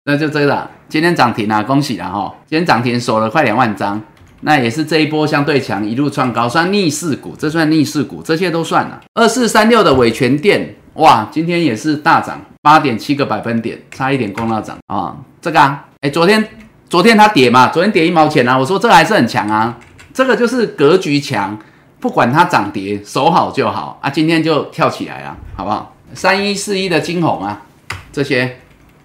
[0.06, 2.34] 那就这个，今天涨停啦，恭喜了哈！
[2.48, 4.02] 今天涨停锁了快两万张，
[4.42, 9.00] 那也是这一波相对强，一路创高，算逆势股，这算逆势股，这些都算了。
[9.14, 12.40] 二四三六的伟权店，哇，今天也是大涨。
[12.64, 15.16] 八点七个百分点，差一点攻到涨啊！
[15.40, 16.48] 这个啊，哎，昨天
[16.88, 19.76] 昨天它跌嘛，昨天跌一毛钱啊，我说这个还是很强啊，
[20.14, 21.58] 这个就是格局强，
[21.98, 24.08] 不管它涨跌，守好就好啊。
[24.08, 25.96] 今天就跳起来啊，好不好？
[26.14, 27.62] 三一四一的金红啊，
[28.12, 28.58] 这些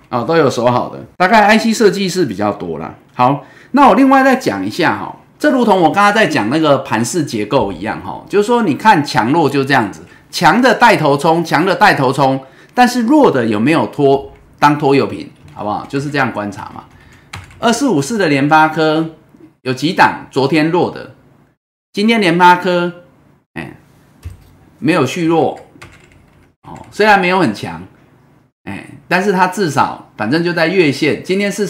[0.09, 2.93] 哦都有守好的，大概 IC 设计是比较多啦。
[3.15, 12.43] 好，那我另外再讲一下哈，这如同我刚刚在讲那个盘式结构一样哈，就是说你看强弱就这样子，强的带头冲，强的带头冲。
[12.73, 15.85] 但是弱的有没有拖当拖油瓶，好不好？
[15.87, 16.83] 就是这样观察嘛。
[17.59, 19.15] 二四五四的联发科
[19.61, 21.15] 有几档昨天弱的，
[21.91, 22.93] 今天联发科
[23.53, 23.77] 哎
[24.77, 25.59] 没有续弱
[26.67, 27.81] 哦，虽然没有很强
[28.65, 31.65] 哎，但是它至少反正就在月线，今天是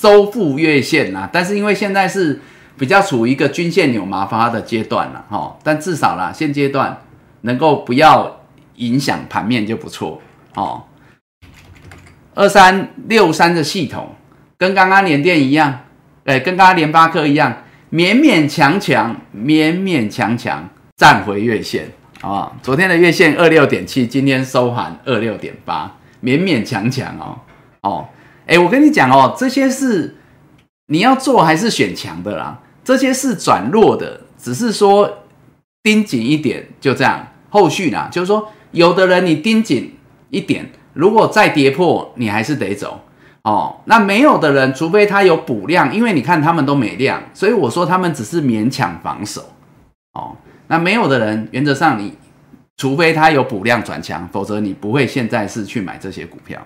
[0.00, 1.28] 收复月线啦。
[1.32, 2.40] 但是因为现在是
[2.78, 7.02] 比较处于一个均线扭麻花的阶段了哈，但至少啦现阶段
[7.42, 8.36] 能够不要。
[8.78, 10.20] 影响盘面就不错
[10.54, 10.84] 哦。
[12.34, 14.14] 二三六三的系统
[14.58, 15.80] 跟刚刚联电一样，
[16.26, 21.90] 哎，跟刚刚联发科一样，勉勉强强，勉勉强强站回月线
[22.20, 22.52] 啊。
[22.62, 27.38] 昨天的月线二六点七，今天收盘二六点八，勉勉强强哦
[27.80, 28.06] 哦。
[28.46, 30.16] 哎，我跟你讲哦，这些是
[30.86, 32.60] 你要做还是选强的啦？
[32.84, 35.18] 这些是转弱的，只是说
[35.82, 37.28] 盯紧一点，就这样。
[37.50, 38.48] 后续呢，就是说。
[38.72, 39.96] 有的人你盯紧
[40.28, 43.00] 一点，如果再跌破，你还是得走
[43.42, 43.76] 哦。
[43.86, 49.52] 那没有的人，除非他有补量，因为你看他们都没量，所以我说他们只是勉强防守
[50.12, 50.36] 哦。
[50.66, 52.18] 那没有的人，原则上你
[52.76, 56.60] 除非他有补量转强，否则你不会现在是去买这些股票。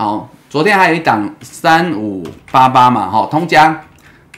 [0.00, 3.80] 好，昨天还有一档三五八八嘛，哈，通家。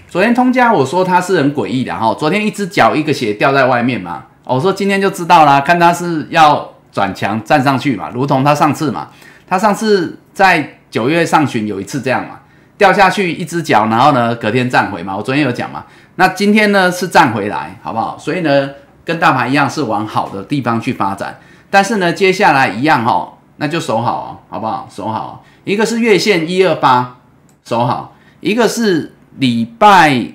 [0.09, 4.25] 昨天通家我说它是很诡异的哈，昨天一只脚一个鞋掉在外面嘛。
[4.45, 9.09] 我说今天就知道啦，看他是要转强站上去嘛，如同他上次嘛，
[9.47, 12.41] 他上次在九月上旬有一次这样嘛，
[12.79, 15.85] 掉下去一只脚，然后呢隔天站回嘛，我昨天有讲嘛，
[16.15, 18.17] 那今天呢是站回来，好不好？
[18.19, 18.71] 所以呢
[19.05, 21.39] 跟大盘一样是往好的地方去发展，
[21.69, 24.89] 但是呢接下来一样哈，那就守好，好不好？
[24.91, 27.19] 守好，一个是月线一二八
[27.65, 30.33] 守好，一个是礼拜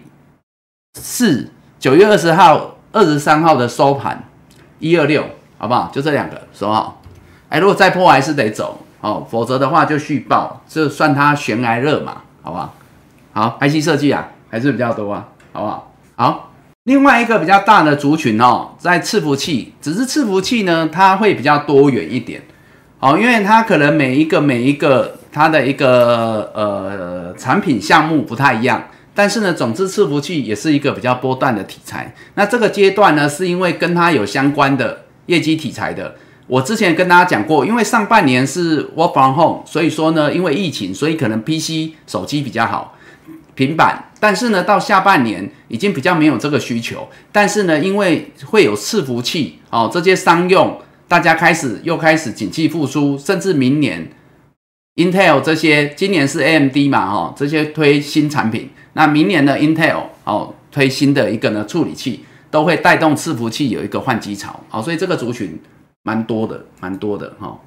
[0.93, 1.49] 四
[1.80, 2.71] 九月二十号。
[2.95, 4.23] 二十三号的收盘，
[4.80, 5.21] 一二六，
[5.57, 5.91] 好不好？
[5.93, 7.01] 就这两个收好。
[7.49, 12.73] 哎，如果再破还是得走哦，否则的话就续报，就算它悬崖勒马，好不好？
[13.34, 15.93] 好，IC 设计啊，还是比较多啊，好不好？
[16.15, 16.53] 好，
[16.84, 22.41] 另外一个比较大的族群哦，在伺服器，只是伺服器呢，它会比较多元一点，
[23.06, 28.84] 哦，因为它可能每一个每一个它的一个呃产品项目不太一样。
[29.14, 32.16] 但是呢，总之伺服器也是一个比较波段的题材。
[32.34, 36.16] 那这个阶段呢，是因为跟它有相关的业绩题材的。
[36.47, 42.97] 我之前跟大家讲过，因为上半年是 work from home，所以说呢，因为疫情，所以可能 PC 手机比较好，
[43.53, 44.06] 平板。
[44.20, 47.08] 但是呢，到下半年已经比较没有这个需求。
[47.32, 54.10] 但是呢，因为会有伺服器哦，这些商用，大家开始又开始景气复苏，甚至明年
[54.95, 58.70] Intel 这些，今年是 AMD 嘛，哈，这些推新产品。
[58.93, 65.60] 那明年的 Intel 哦，推新的一个呢处理器，都会带动伺服器有一个换机潮，好，所以这个族群
[66.03, 67.60] 蛮多的，蛮多的哈。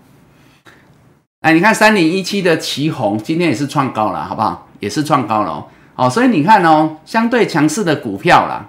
[1.41, 4.67] 哎，你看三零一七的旗红今天也是创高了，好不好？
[4.81, 5.67] 也是创高了哦。
[5.95, 8.69] 哦，所以你看哦，相对强势的股票啦，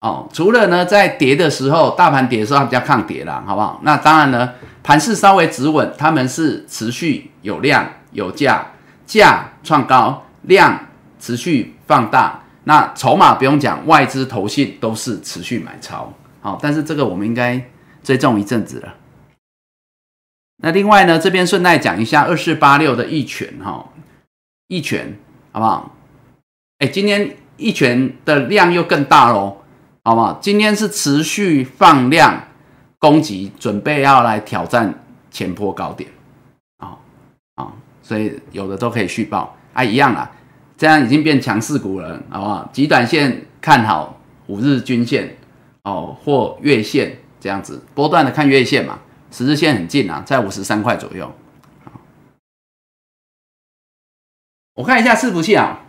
[0.00, 3.80] 哦，除了呢在跌的时候，大盘跌的时候它比较抗跌啦，好不好？
[3.82, 8.66] 那当然呢，盘势稍微止稳，他们是持续有量有价，
[9.06, 10.86] 价创高，量
[11.18, 12.42] 持续放大。
[12.64, 17.68] 那筹码不用讲，外资投信都是持续买超，好，但是这个我们应该
[18.02, 18.94] 追踪一阵子了。
[20.58, 23.86] 那另外呢，这边顺带讲一下二四八六的一拳哈，
[24.68, 25.18] 一拳。
[25.50, 25.96] 好不好？
[26.78, 29.62] 哎，今天一拳的量又更大喽，
[30.02, 30.38] 好不好？
[30.40, 32.42] 今天是持续放量
[32.98, 34.92] 攻击，准备要来挑战
[35.30, 36.10] 前坡高点，
[36.78, 36.96] 啊
[37.56, 37.72] 啊，
[38.02, 40.30] 所以有的都可以续报啊，一样啊，
[40.76, 42.70] 这样已经变强势股了，好不好？
[42.72, 45.36] 极短线看好五日均线
[45.82, 48.98] 哦，或月线这样子，波段的看月线嘛，
[49.30, 51.30] 十日线很近啊，在五十三块左右。
[54.74, 55.80] 我看一下伺服器啊，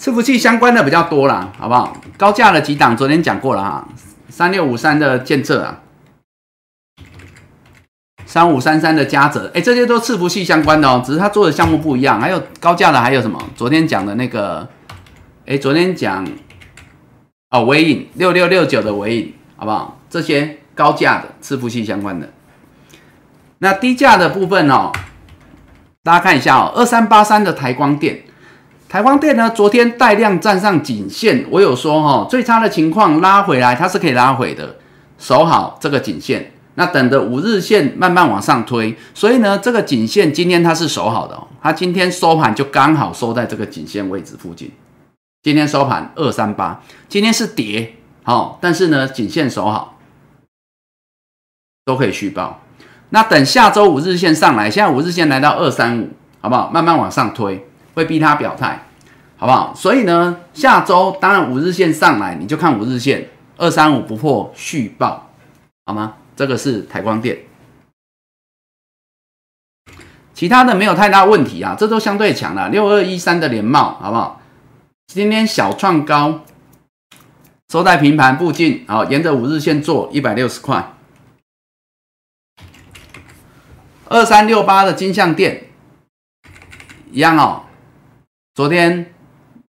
[0.00, 1.94] 伺服器相关的比较多啦，好不好？
[2.16, 3.86] 高价的几档昨天讲过了哈，
[4.30, 5.82] 三六五三的建设啊，
[8.24, 12.18] 三五三三的嘉泽，哎，这些都伺服器相关的哦，只是他做的项目不一样。
[12.18, 13.38] 还有高价的还有什么？
[13.54, 14.66] 昨天讲的那个，
[15.44, 16.26] 哎，昨天讲
[17.50, 20.00] 哦，微影六六六九的微影，好不好？
[20.08, 22.30] 这些高价的伺服器相关的，
[23.58, 24.90] 那低价的部分哦。
[26.02, 28.22] 大家看一下哦，二三八三的台光电，
[28.90, 34.74] 台光电呢，昨天带量站上颈线，我有说哈，最差的情况拉回来，它是可以拉回的，
[35.16, 44.72] 守好这个颈线，那等着五日线慢慢往上推，所以呢，这个颈线今天它是守好的哦，它今天收盘就刚好收在这个颈线位置附近，
[45.44, 50.00] 今天收盘二三八，今天是跌，好，但是呢，颈线守好，
[51.84, 52.60] 都可以续报。
[53.10, 56.08] 那等下周五日线上来，现在五日线来到二三五，
[56.40, 56.68] 好不好？
[56.72, 58.86] 慢慢往上推，会逼他表态，
[59.36, 59.74] 好不好？
[59.74, 65.30] 所以呢，下周当然五日线上来，你就看五日线二三五不破续报，
[65.86, 66.14] 好吗？
[66.36, 67.38] 这个是台光电，
[70.32, 72.68] 其他的没有太大问题啊，这都相对强了。
[72.70, 74.40] 六二一三的联茂，好不好？
[75.08, 76.40] 今天小创高，
[77.68, 80.94] 收在平盘附近，好，沿着五日线做一百六十块。
[84.08, 85.68] 二三六八的金项店
[87.12, 87.64] 一样哦，
[88.54, 89.06] 昨天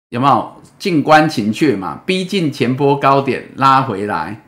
[0.10, 2.02] 有没有静观情绪嘛？
[2.06, 4.42] 逼近前波高点拉回来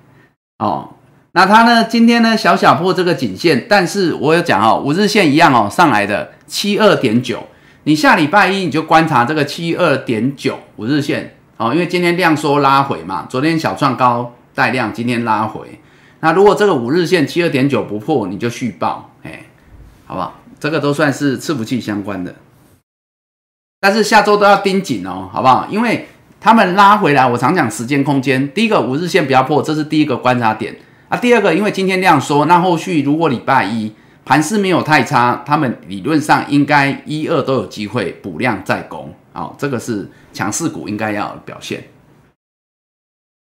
[0.59, 0.95] 哦，
[1.33, 1.83] 那它呢？
[1.83, 7.43] 今天呢小小破这个颈线，但是我有讲哦，五日线一样哦，上来的七二点九，
[7.83, 15.79] 你下礼拜一你就观察这个七二点九五日线哦，因为今天量缩拉回嘛，昨天小创高带量，今天拉回，
[16.21, 19.43] 那如果这个五日线七二点九不破，你就续报，哎。
[20.05, 20.41] 好不好？
[20.59, 22.35] 这个都算是伺服器相关的，
[23.81, 25.67] 但是下周都要盯紧哦，好不好？
[25.69, 26.07] 因为
[26.39, 28.49] 他们拉回来，我常讲时间空间。
[28.53, 30.75] 第一个五日线不要破，这是第一个观察点
[31.09, 31.17] 啊。
[31.17, 33.91] 第二个，因为今天量缩，那后续如果礼拜一
[34.23, 39.11] 盘势没有太差，他们理论上应该一二都有机会补量再攻。
[39.33, 41.83] 好，这个是强势股应该要表现。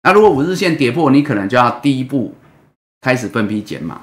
[0.03, 2.36] 那如果五日线跌破，你可能就要第一步
[2.99, 4.01] 开始分批减码。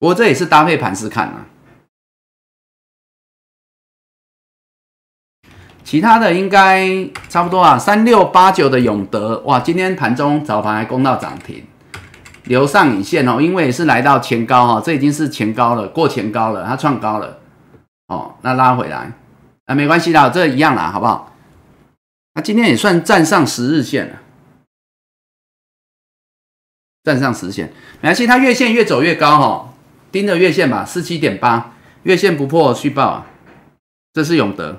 [0.00, 1.46] 不过这也是搭配盘势看啊，
[5.84, 6.88] 其他的应该
[7.28, 7.78] 差不多啊。
[7.78, 11.62] 三六八九的永德，哇，今天盘中早盘还攻到涨停，
[12.44, 17.38] 留上影线哦，因为是来到前高哈，这已经是前高了，过前高了，它创高了
[18.08, 19.12] 哦，那拉回来
[19.66, 21.32] 啊，没关系的，这一样啦，好不好？
[22.34, 24.14] 那今天也算站上十日线了，
[27.04, 29.70] 站上十线，没关系，它月线越走越高哈。
[30.10, 31.72] 盯着月线吧，四七点八，
[32.04, 33.26] 月线不破续报啊，
[34.12, 34.78] 这是永德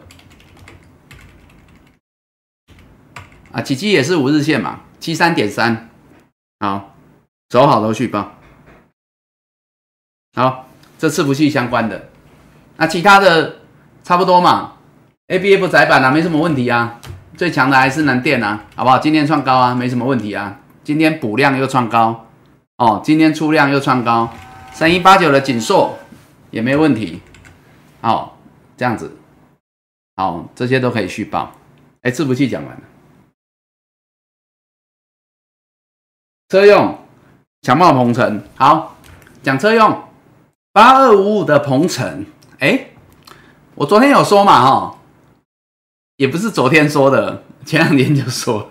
[3.55, 5.89] 啊，奇迹也是五日线嘛，七三点三，
[6.59, 6.93] 好，
[7.47, 8.33] 走好都续报，
[10.35, 10.67] 好，
[10.99, 12.09] 这伺服器相关的，
[12.75, 13.59] 那其他的
[14.03, 14.73] 差不多嘛
[15.27, 16.99] ，A B F 窄板啊，没什么问题啊，
[17.37, 18.99] 最强的还是南电啊，好不好？
[18.99, 22.27] 今天创高啊，没什么问题啊，今天补量又创高，
[22.75, 24.29] 哦，今天出量又创高。
[24.73, 25.97] 三一八九的锦硕
[26.51, 27.21] 也没问题，
[28.01, 28.37] 好，
[28.75, 29.15] 这样子，
[30.17, 31.53] 好，这些都可以续报。
[32.01, 32.81] 哎，伺服器讲完了，
[36.55, 36.97] 车用
[37.63, 38.95] 强茂鹏程，好，
[39.43, 40.03] 讲车用
[40.71, 42.25] 八二五五的鹏程，
[42.59, 42.91] 哎，
[43.73, 44.95] 我昨天有说嘛，哈，
[46.15, 48.67] 也不是昨天说的，前两天就说了。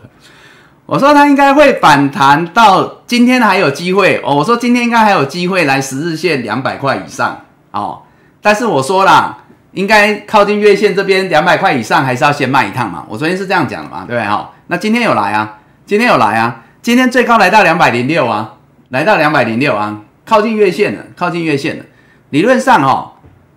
[0.86, 4.34] 我说它应该会反弹到今天还有机会哦。
[4.36, 8.00] 我说今天应该还有机会来十日线两百块以上哦。
[8.40, 13.04] 但是我说啦，应该靠近月线这边两百块以上，还是要先卖一趟嘛。
[13.10, 14.52] 我昨天是这样讲的嘛，对不对哈？
[14.68, 18.56] 那今天有来啊，今天有来啊，今天最高来到两百零六啊，
[18.90, 21.84] 来到两百零六啊，靠近月线了，靠近月线了。
[22.28, 23.14] 理论上哈，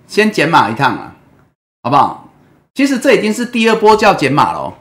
[0.08, 1.12] 先减码一趟啊，
[1.84, 2.30] 好不好？
[2.74, 4.74] 其实这已经是第二波叫减码了。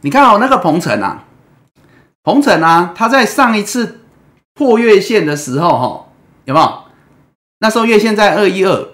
[0.00, 1.22] 你看哦，那个鹏程啊，
[2.24, 4.00] 鹏程啊，他在上一次
[4.54, 6.06] 破月线的时候，哈，
[6.46, 6.78] 有没有？
[7.60, 8.88] 那时候月线在二一二，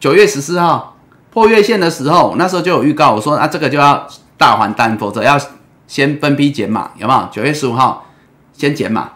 [0.00, 0.96] 九月十四号
[1.30, 5.38] 破月线的时候，那时候就有预告，我说啊，这个就要大还单，否则要
[5.86, 7.28] 先分批减码，有没有？
[7.30, 8.06] 九月十五号
[8.52, 9.12] 先减码，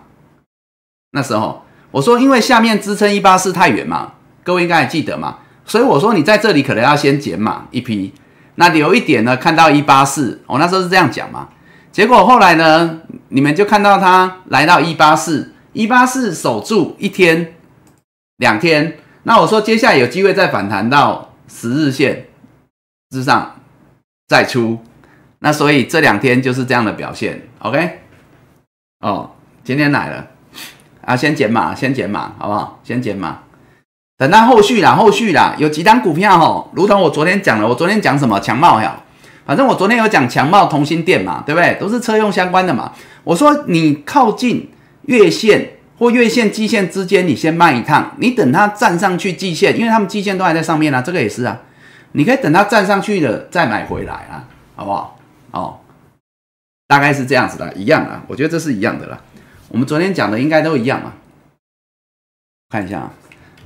[1.13, 8.13] 那时候我说，因为下面支撑一八四太远嘛，各位应该还记得嘛，所以我说你在这里可能要先减码一批。
[8.61, 9.37] 那留一点呢？
[9.37, 11.49] 看到一八四，我那时候是这样讲嘛。
[11.93, 17.55] 结果后来呢，你们就看到它来到一八四，一八四守住一天、
[18.39, 18.99] 两天。
[19.23, 22.27] 那我说接下来有机会再反弹到十日线
[23.11, 23.61] 之上
[24.27, 24.81] 再出。
[25.41, 27.43] 那所以这两天就是这样的表现。
[27.61, 28.01] OK，
[29.01, 29.31] 哦，
[29.63, 30.27] 今天来了
[31.05, 32.81] 啊，先减码，先减码，好不好？
[32.83, 33.39] 先减码。
[34.17, 39.01] 等到后续啦，后续啦，有几单股票哈，如同我昨天讲了，我昨天讲什么强茂呀？
[39.47, 41.75] 反正我昨天有讲强茂同心店嘛，对不对？
[41.81, 42.93] 都是车用相关的嘛。
[43.25, 44.71] 我说你靠近
[45.03, 51.61] 月线或月线季线之间，你先卖一趟，你等它站上去季线，因为他们季线都还在上面啊，这个也是啊，
[52.13, 54.45] 你可以等它站上去了再买回来啊，
[54.77, 55.18] 好不好？
[55.59, 55.81] 哦，
[56.87, 59.21] 大概是这样子的，一样啊，我觉得这是一样的啦。
[59.69, 61.13] 我们昨天讲的应该都一样嘛，
[62.71, 63.13] 看一下啊。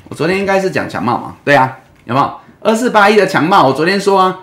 [0.09, 3.66] 我昨天应该是讲强帽嘛，对啊，有没有二四八一的强帽？
[3.66, 4.40] 我昨天说啊，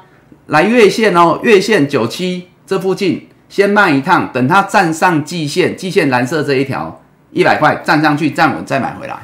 [0.47, 9.19] 来月线哦，月线九七这附近先卖一趟，等它站上季线，季线蓝色这一条一百块站上去站稳再买回来，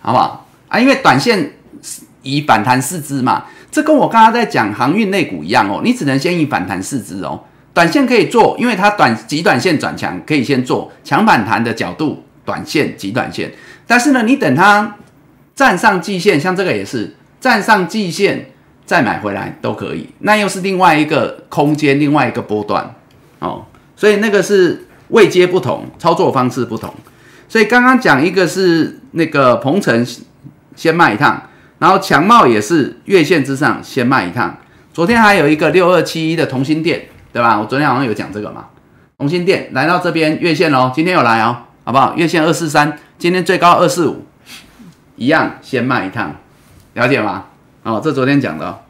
[0.00, 0.80] 好不好啊？
[0.80, 1.52] 因为短线
[2.22, 7.44] 以反弹四支嘛，这跟我刚刚在讲航运类股一样哦，你只能先以反弹四支哦，
[7.76, 13.52] 短线可以做，因为它短极短线转强可以先做强反弹的角度，短线极短线，
[13.86, 14.96] 但是呢，你等它。
[15.54, 18.50] 站上季线，像这个也是站上季线
[18.84, 22.94] 再买回来都可以，那又是另外一个空间，另外一个波段
[23.38, 23.64] 哦，
[23.96, 26.92] 所以那个是位阶不同，操作方式不同。
[27.48, 30.06] 所以刚刚讲一个是那个鹏程
[30.74, 31.48] 先卖一趟，
[31.78, 34.58] 然后强茂也是月线之上先卖一趟。
[34.92, 37.06] 昨天还有一个六二七一的同心店，
[37.36, 37.60] 对吧？
[37.60, 38.64] 我昨天好像有讲这个嘛，
[39.18, 42.14] 同心店来到这边月线喽，今天有来哦，好不好？
[42.16, 44.24] 月线二四三，今天最高二四五。
[45.16, 46.34] 一样，先卖一趟，
[46.94, 47.44] 了解吗？
[47.82, 48.82] 哦，这昨天讲的，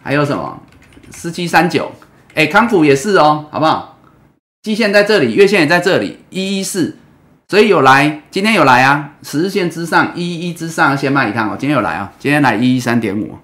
[0.00, 0.62] 还有什么？
[1.10, 1.90] 四七三九，
[2.34, 3.98] 哎，康普也是哦，好不好？
[4.62, 6.96] 季线在这里，月线也在这里，一一四，
[7.48, 13.36] 所以有来，今天有来啊，十日线之上，一一之上先卖一趟哦，今天有来啊，今天来一一三点五，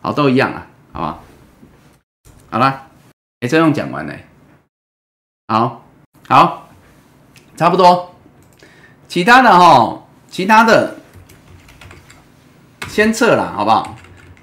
[0.00, 1.18] 好，都一样啊，好吧？
[2.50, 2.89] 好了，
[3.40, 4.26] 哎，这样讲完嘞，
[5.48, 5.82] 好，
[6.28, 6.68] 好，
[7.56, 8.14] 差不多，
[9.08, 10.96] 其他的哈，其他的。
[12.86, 13.96] 先撤了，好不好？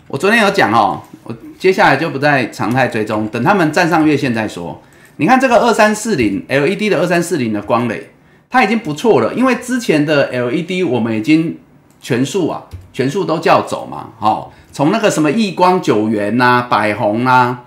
[0.07, 4.81] 我昨天有讲哦，我接下来就不再常态追踪，等他们站上月线再说。
[5.17, 8.09] 你看这个二三四零 LED 的二三四零的光磊，
[8.49, 11.59] 它已经不错了，因为之前的 LED 我们已经
[12.01, 17.65] 全数啊，全数都叫走嘛，好，从那个什么亿光九元呐、百红啊、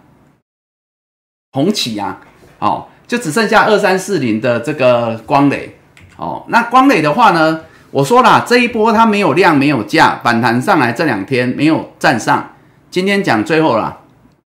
[1.52, 2.20] 红旗啊，
[2.58, 5.76] 哦，就只剩下二三四零的这个光磊，
[6.16, 7.60] 哦，那光磊的话呢？
[7.92, 12.52] 我说啦，这一波它没有量，没有价，反弹上来这两天没有站上，
[12.88, 14.02] 今天讲最后了，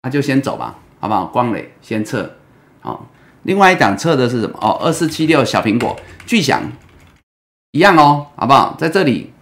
[0.03, 1.25] 那就先走吧，好不好？
[1.25, 2.33] 光磊先撤，
[2.83, 3.07] 好，
[3.45, 4.59] 另外一档撤的是什么？
[4.61, 5.97] 哦，二四七六小苹果，
[6.27, 6.61] 巨响
[7.71, 8.77] 一样哦，好不好？
[8.79, 9.33] 在这里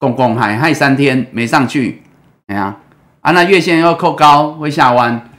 [0.00, 2.02] 拱拱还还三天没上去，
[2.48, 2.76] 哎呀，
[3.20, 5.30] 啊那月线要扣高会下弯，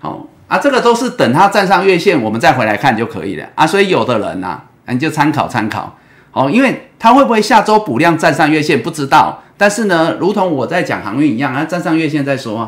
[0.00, 5.96] 好啊，这个都是等它站上月线，我们再回来看就可以了啊，所以有的人呐，你就参考参考。
[6.32, 12.58] 哦，因为它会不会下周补量站上月线不知道，但是呢，如同我在讲航运一样，啊，站上月线再说，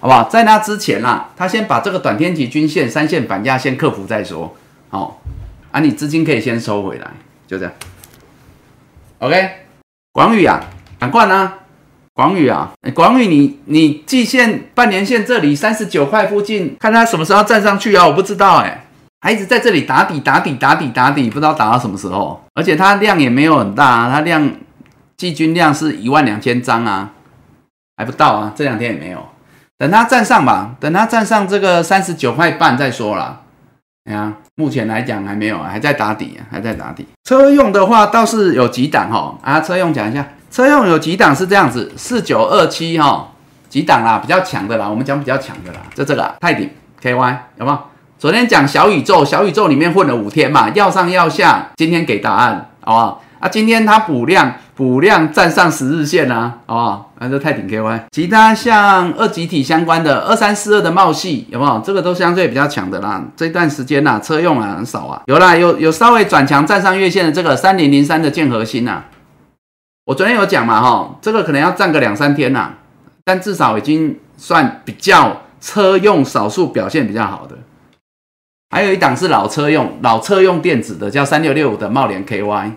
[0.00, 0.24] 好不好？
[0.28, 4.54] 在那之前啦，他先把这个短天期均线三线反压先克服再说，
[4.90, 5.20] 好，
[5.72, 7.06] 啊，你资金可以先收回来，
[7.46, 7.72] 就这样。
[9.18, 9.50] OK，
[10.12, 10.60] 广宇啊，
[10.98, 11.52] 赶快呢，
[12.14, 18.06] 广宇啊，广宇你你季线半年线这里三十九块附近，看它什么时候站上去啊？
[18.06, 18.86] 我不知道哎。
[19.22, 22.42] 还一直在这里打底打底打底打底，不知道打到什么时候。
[22.54, 24.50] 而且它量也没有很大，啊它量
[25.18, 27.10] 季均量是一万两千张啊，
[27.98, 29.22] 还不到啊，这两天也没有。
[29.76, 33.42] 等它站上吧，等它站上这个三十九块半再说啦。
[34.04, 37.06] 哎呀，目前来讲还没有，还在打底啊，还在打底。
[37.24, 43.28] 车用的话倒是有几档哈，啊，车用讲一下，车用有几档是这样子，四九二七哈，
[43.68, 46.70] 几档啦，比较强的啦，我们讲比较强的啦，就这个泰鼎
[47.02, 47.78] KY 有没有？
[48.18, 53.22] 昨天讲小宇宙，小宇宙里面混了五天嘛，要上要下，今天给答案好不好？
[53.40, 54.54] 啊，今天它补量。
[54.80, 57.09] 补量站上十日线啊，好不好？
[57.22, 61.78] 那这泰鼎 KY，其他像二级体相关的二三四二的茂系有没有？
[61.84, 63.22] 这个都相对比较强的啦。
[63.36, 69.04] 这段时间呐，车用啊很少啊，有啦，有有稍微转强站上月线的这个三零零三的建核心呐。
[70.06, 72.70] 我昨天有讲嘛，哈，这个可能要站个两三天呐，
[73.22, 77.58] 但至少已经算比较车用少数表现比较好的。
[78.70, 82.72] 还有一档是老车用老车用电子的，叫三六六五的茂联 KY。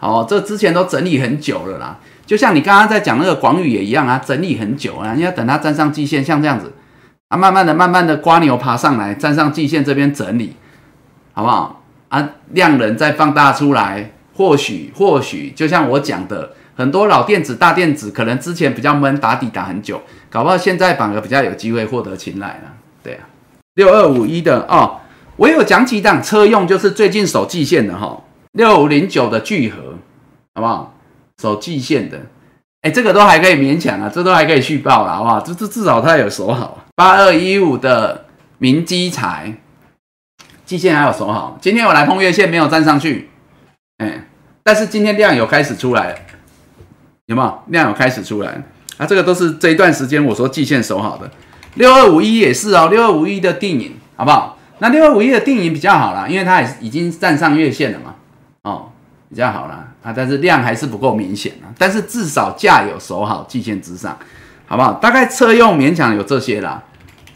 [0.00, 6.72] 哦，这之前都整理很久了啦，就像你刚刚在讲那个广宇也一样啊，整理很久啊，你要等它站上季线，像这样子
[7.28, 10.56] 啊，慢慢的、慢慢的刮牛爬上来，站上季线这边整理，
[11.32, 11.84] 好不好？
[12.08, 22.72] 啊，量能再放大出来，或许、或许，就像我讲的，很多老电子、大电子可能之前比较闷，打底打很久，搞不好现在反而比较有机会获得青睐了。
[23.02, 23.28] 对啊，
[23.74, 25.00] 六二五一的哦，
[25.36, 28.22] 我有讲几档车用，就是最近守季线的哈。
[28.52, 29.94] 六五零九的聚合，
[30.54, 30.95] 好不好？
[31.40, 32.18] 守季线的，
[32.82, 35.40] 哎，这个都还可以勉强啊，这都还可以续报了，好不好？
[35.40, 36.84] 这这至少它有守好。
[36.94, 38.24] 八二一五的
[38.58, 39.54] 明基材，
[40.64, 41.58] 季线还有守好。
[41.60, 43.28] 今天我来碰月线没有站上去，
[43.98, 44.26] 哎，
[44.62, 46.18] 但是今天量有开始出来了，
[47.26, 47.62] 有没有？
[47.66, 48.62] 量有开始出来，
[48.96, 51.30] 啊，这个都是这一段时间我说季线守好的。
[51.74, 54.58] 六二五一也是哦，六二五一的定影，好不好？
[54.78, 58.15] 那六二五一的定影比较好啦，因为它也已经站上月线了嘛。
[59.28, 64.16] 比较好啦，啊，但是量还是不够明显啊，但是至少价有守好季线之上，
[64.66, 64.92] 好不好？
[64.94, 66.80] 大概车用勉强有这些啦，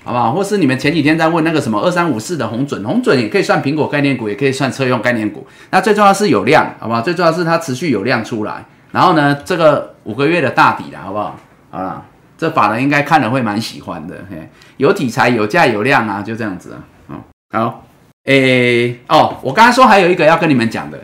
[0.05, 0.33] 好不好？
[0.33, 5.45] 或是你们前几天在问那个什么二三五四的红准，红准也可以算苹果概念股，也可以算车用概念股。
[5.71, 7.01] 那最重要是有量，好不好？
[7.01, 11.37] 最重要是它持续有量出来，然后呢，这个五个月的大底了，好不好？
[11.71, 12.05] 好了，
[12.39, 16.79] 这法人应该看了会蛮喜欢的，嘿，有题材、有价、有量啊，就这样子啊，
[17.09, 17.21] 嗯，
[17.53, 17.85] 好，
[18.27, 20.97] 诶，哦，我刚刚说还有一个要跟你们讲的。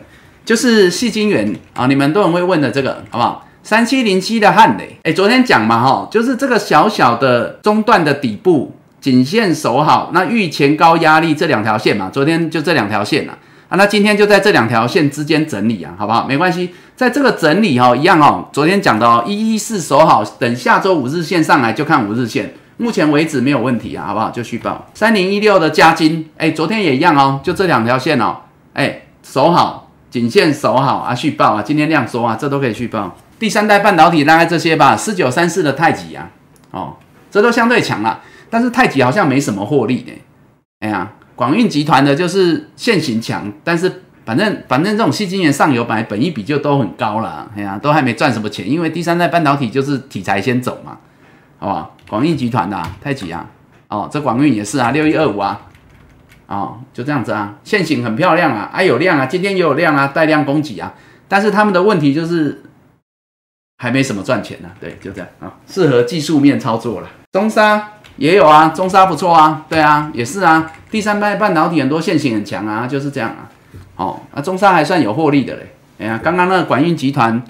[0.47, 3.45] 就是细晶圆啊，你们都很会问的这个，好不好？
[3.63, 13.37] 三七零七的汉雷，哎，昨天讲嘛，哈，就是这个小小的中段的底部颈线守好，那遇前高压力这两条线嘛，昨天就这两条线了
[13.67, 16.25] 啊，那今天就在这两条线之间整理啊，好不好？
[16.25, 24.29] 没关系，在这个整理哈，一样哦，昨天讲的哦，一一四守好，等下周五日线上来就看五日线，目前为止没有问题啊，好不好？
[24.29, 28.37] 就续报三零一六的加金，哎，昨天也一样哦，就这两条线哦，
[28.71, 29.86] 哎，守好。
[30.09, 33.15] 颈线守好啊，续报啊，今天量缩啊，这都可以续报。
[33.39, 36.29] 第三代半导体大概这些吧，四九三四的太极啊，
[36.71, 36.95] 哦，
[37.29, 38.21] 这都相对强了。
[38.49, 40.11] 但是太极好像没什么获利的。
[40.79, 50.97] 哎呀，广运集团的就是现行强，但是反正反正这种细晶圆上游本来本一比就都很高了，哎呀，都还没赚什么钱，因为第三代半导体就是题材先走嘛，
[51.59, 51.89] 好吧？
[52.09, 53.45] 广运集团的太极啊，
[53.89, 55.61] 哦，这广运也是啊，六一二五啊。
[56.47, 60.93] 哦，就这样子啊，线型很漂亮啊，啊有量啊，今天也有量啊，带量供给啊，
[61.27, 62.63] 但是他们的问题就是
[63.77, 67.09] 还没什么赚钱呢，对，就这样啊，适合技术面操作了。
[67.33, 73.51] 中沙也有啊，中沙不错啊，对啊，也是啊，第三代半导体很多线型很强啊，就是这样啊，
[73.97, 77.43] 哦，那中沙还算有获利的嘞，哎呀，刚刚那个管运集团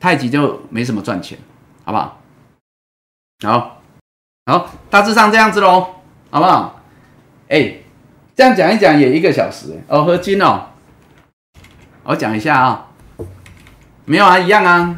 [0.00, 1.38] 太极就没什么赚钱，
[1.84, 2.18] 好不好？
[3.44, 3.82] 好，
[4.46, 5.86] 好，大致上这样子喽，
[6.30, 6.80] 好不好？
[7.48, 7.74] 哎。
[8.38, 10.66] 这样讲一讲也一个小时哦，合金哦，
[12.04, 12.86] 我讲一下啊，
[14.04, 14.94] 没有啊，一样啊，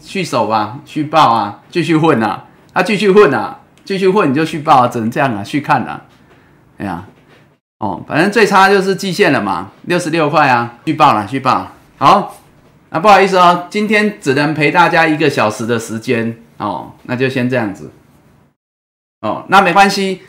[0.00, 6.06] 续手吧，续报啊，继续混啊，他继续混啊，继续混你就续报，只能这样啊，续看啊，
[6.78, 7.04] 哎呀，
[7.80, 12.34] 哦，反正最差就是季线了嘛，六十六块啊，续报了，续报，好，
[12.88, 17.90] 啊不好意思哦，今天只能陪大家一个小时的时间哦，那就先这样子，
[19.20, 20.22] 哦，那没关系。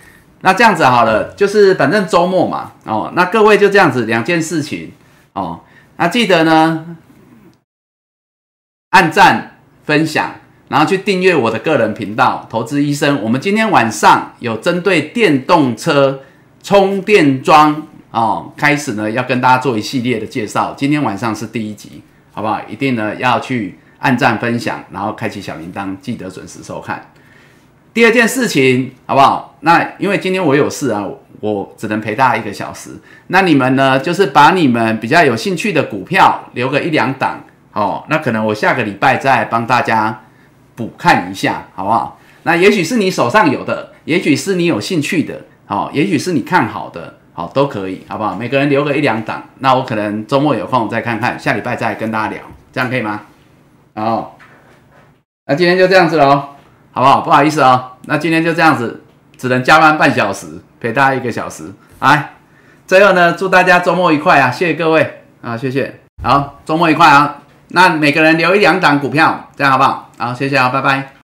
[0.46, 4.92] 那这样子好了，就是反正周末嘛，哦，那各位就这样子两件事情
[5.32, 5.62] 哦，
[5.96, 6.98] 那记得呢，
[8.90, 10.36] 按赞、分享，
[10.68, 13.24] 然后去订阅我的个人频道“投资医生”。
[13.24, 16.20] 我们今天晚上有针对电动车
[16.62, 20.74] 充电桩哦，开始呢要跟大家做一系列的介绍。
[20.78, 22.60] 今天晚上是第一集，好不好？
[22.68, 27.13] 一定呢要去按赞、分享，然后开启小铃铛，记得准时收看。
[27.94, 29.56] 第二件事情，好不好？
[29.62, 31.06] 那因为今天我有事啊，
[31.40, 32.90] 我只能陪大家一个小时。
[33.28, 38.04] 那你们呢，就是把你们比较有兴趣的股票留个一两档哦。
[38.10, 40.24] 那可能我下个礼拜再帮大家
[40.76, 42.20] 补看一下，好不好？
[42.44, 48.36] 那也许是你手上有的，也许是你有兴趣的，好，也许是你看好的，好，都可以，好不好？
[48.36, 52.42] 每个人留个一两档，那我可能周末有空再看看，下礼拜再跟大家聊，
[52.74, 53.22] 这样可以吗？
[53.94, 54.38] 好，
[55.46, 56.53] 那今天就这样子喽，
[56.94, 57.22] 好不好？
[57.22, 59.04] 不好意思啊，那今天就这样子，
[59.38, 60.48] 只能加班半小时，
[60.80, 62.34] 陪大家一个小时，来，
[62.86, 64.52] 最后呢，祝大家周末愉快啊！
[64.52, 67.40] 谢谢各位啊，谢谢，好，周末愉快啊！
[67.70, 70.10] 那每个人留一两档股票，这样好不好？
[70.18, 71.14] 好，谢谢啊，拜拜。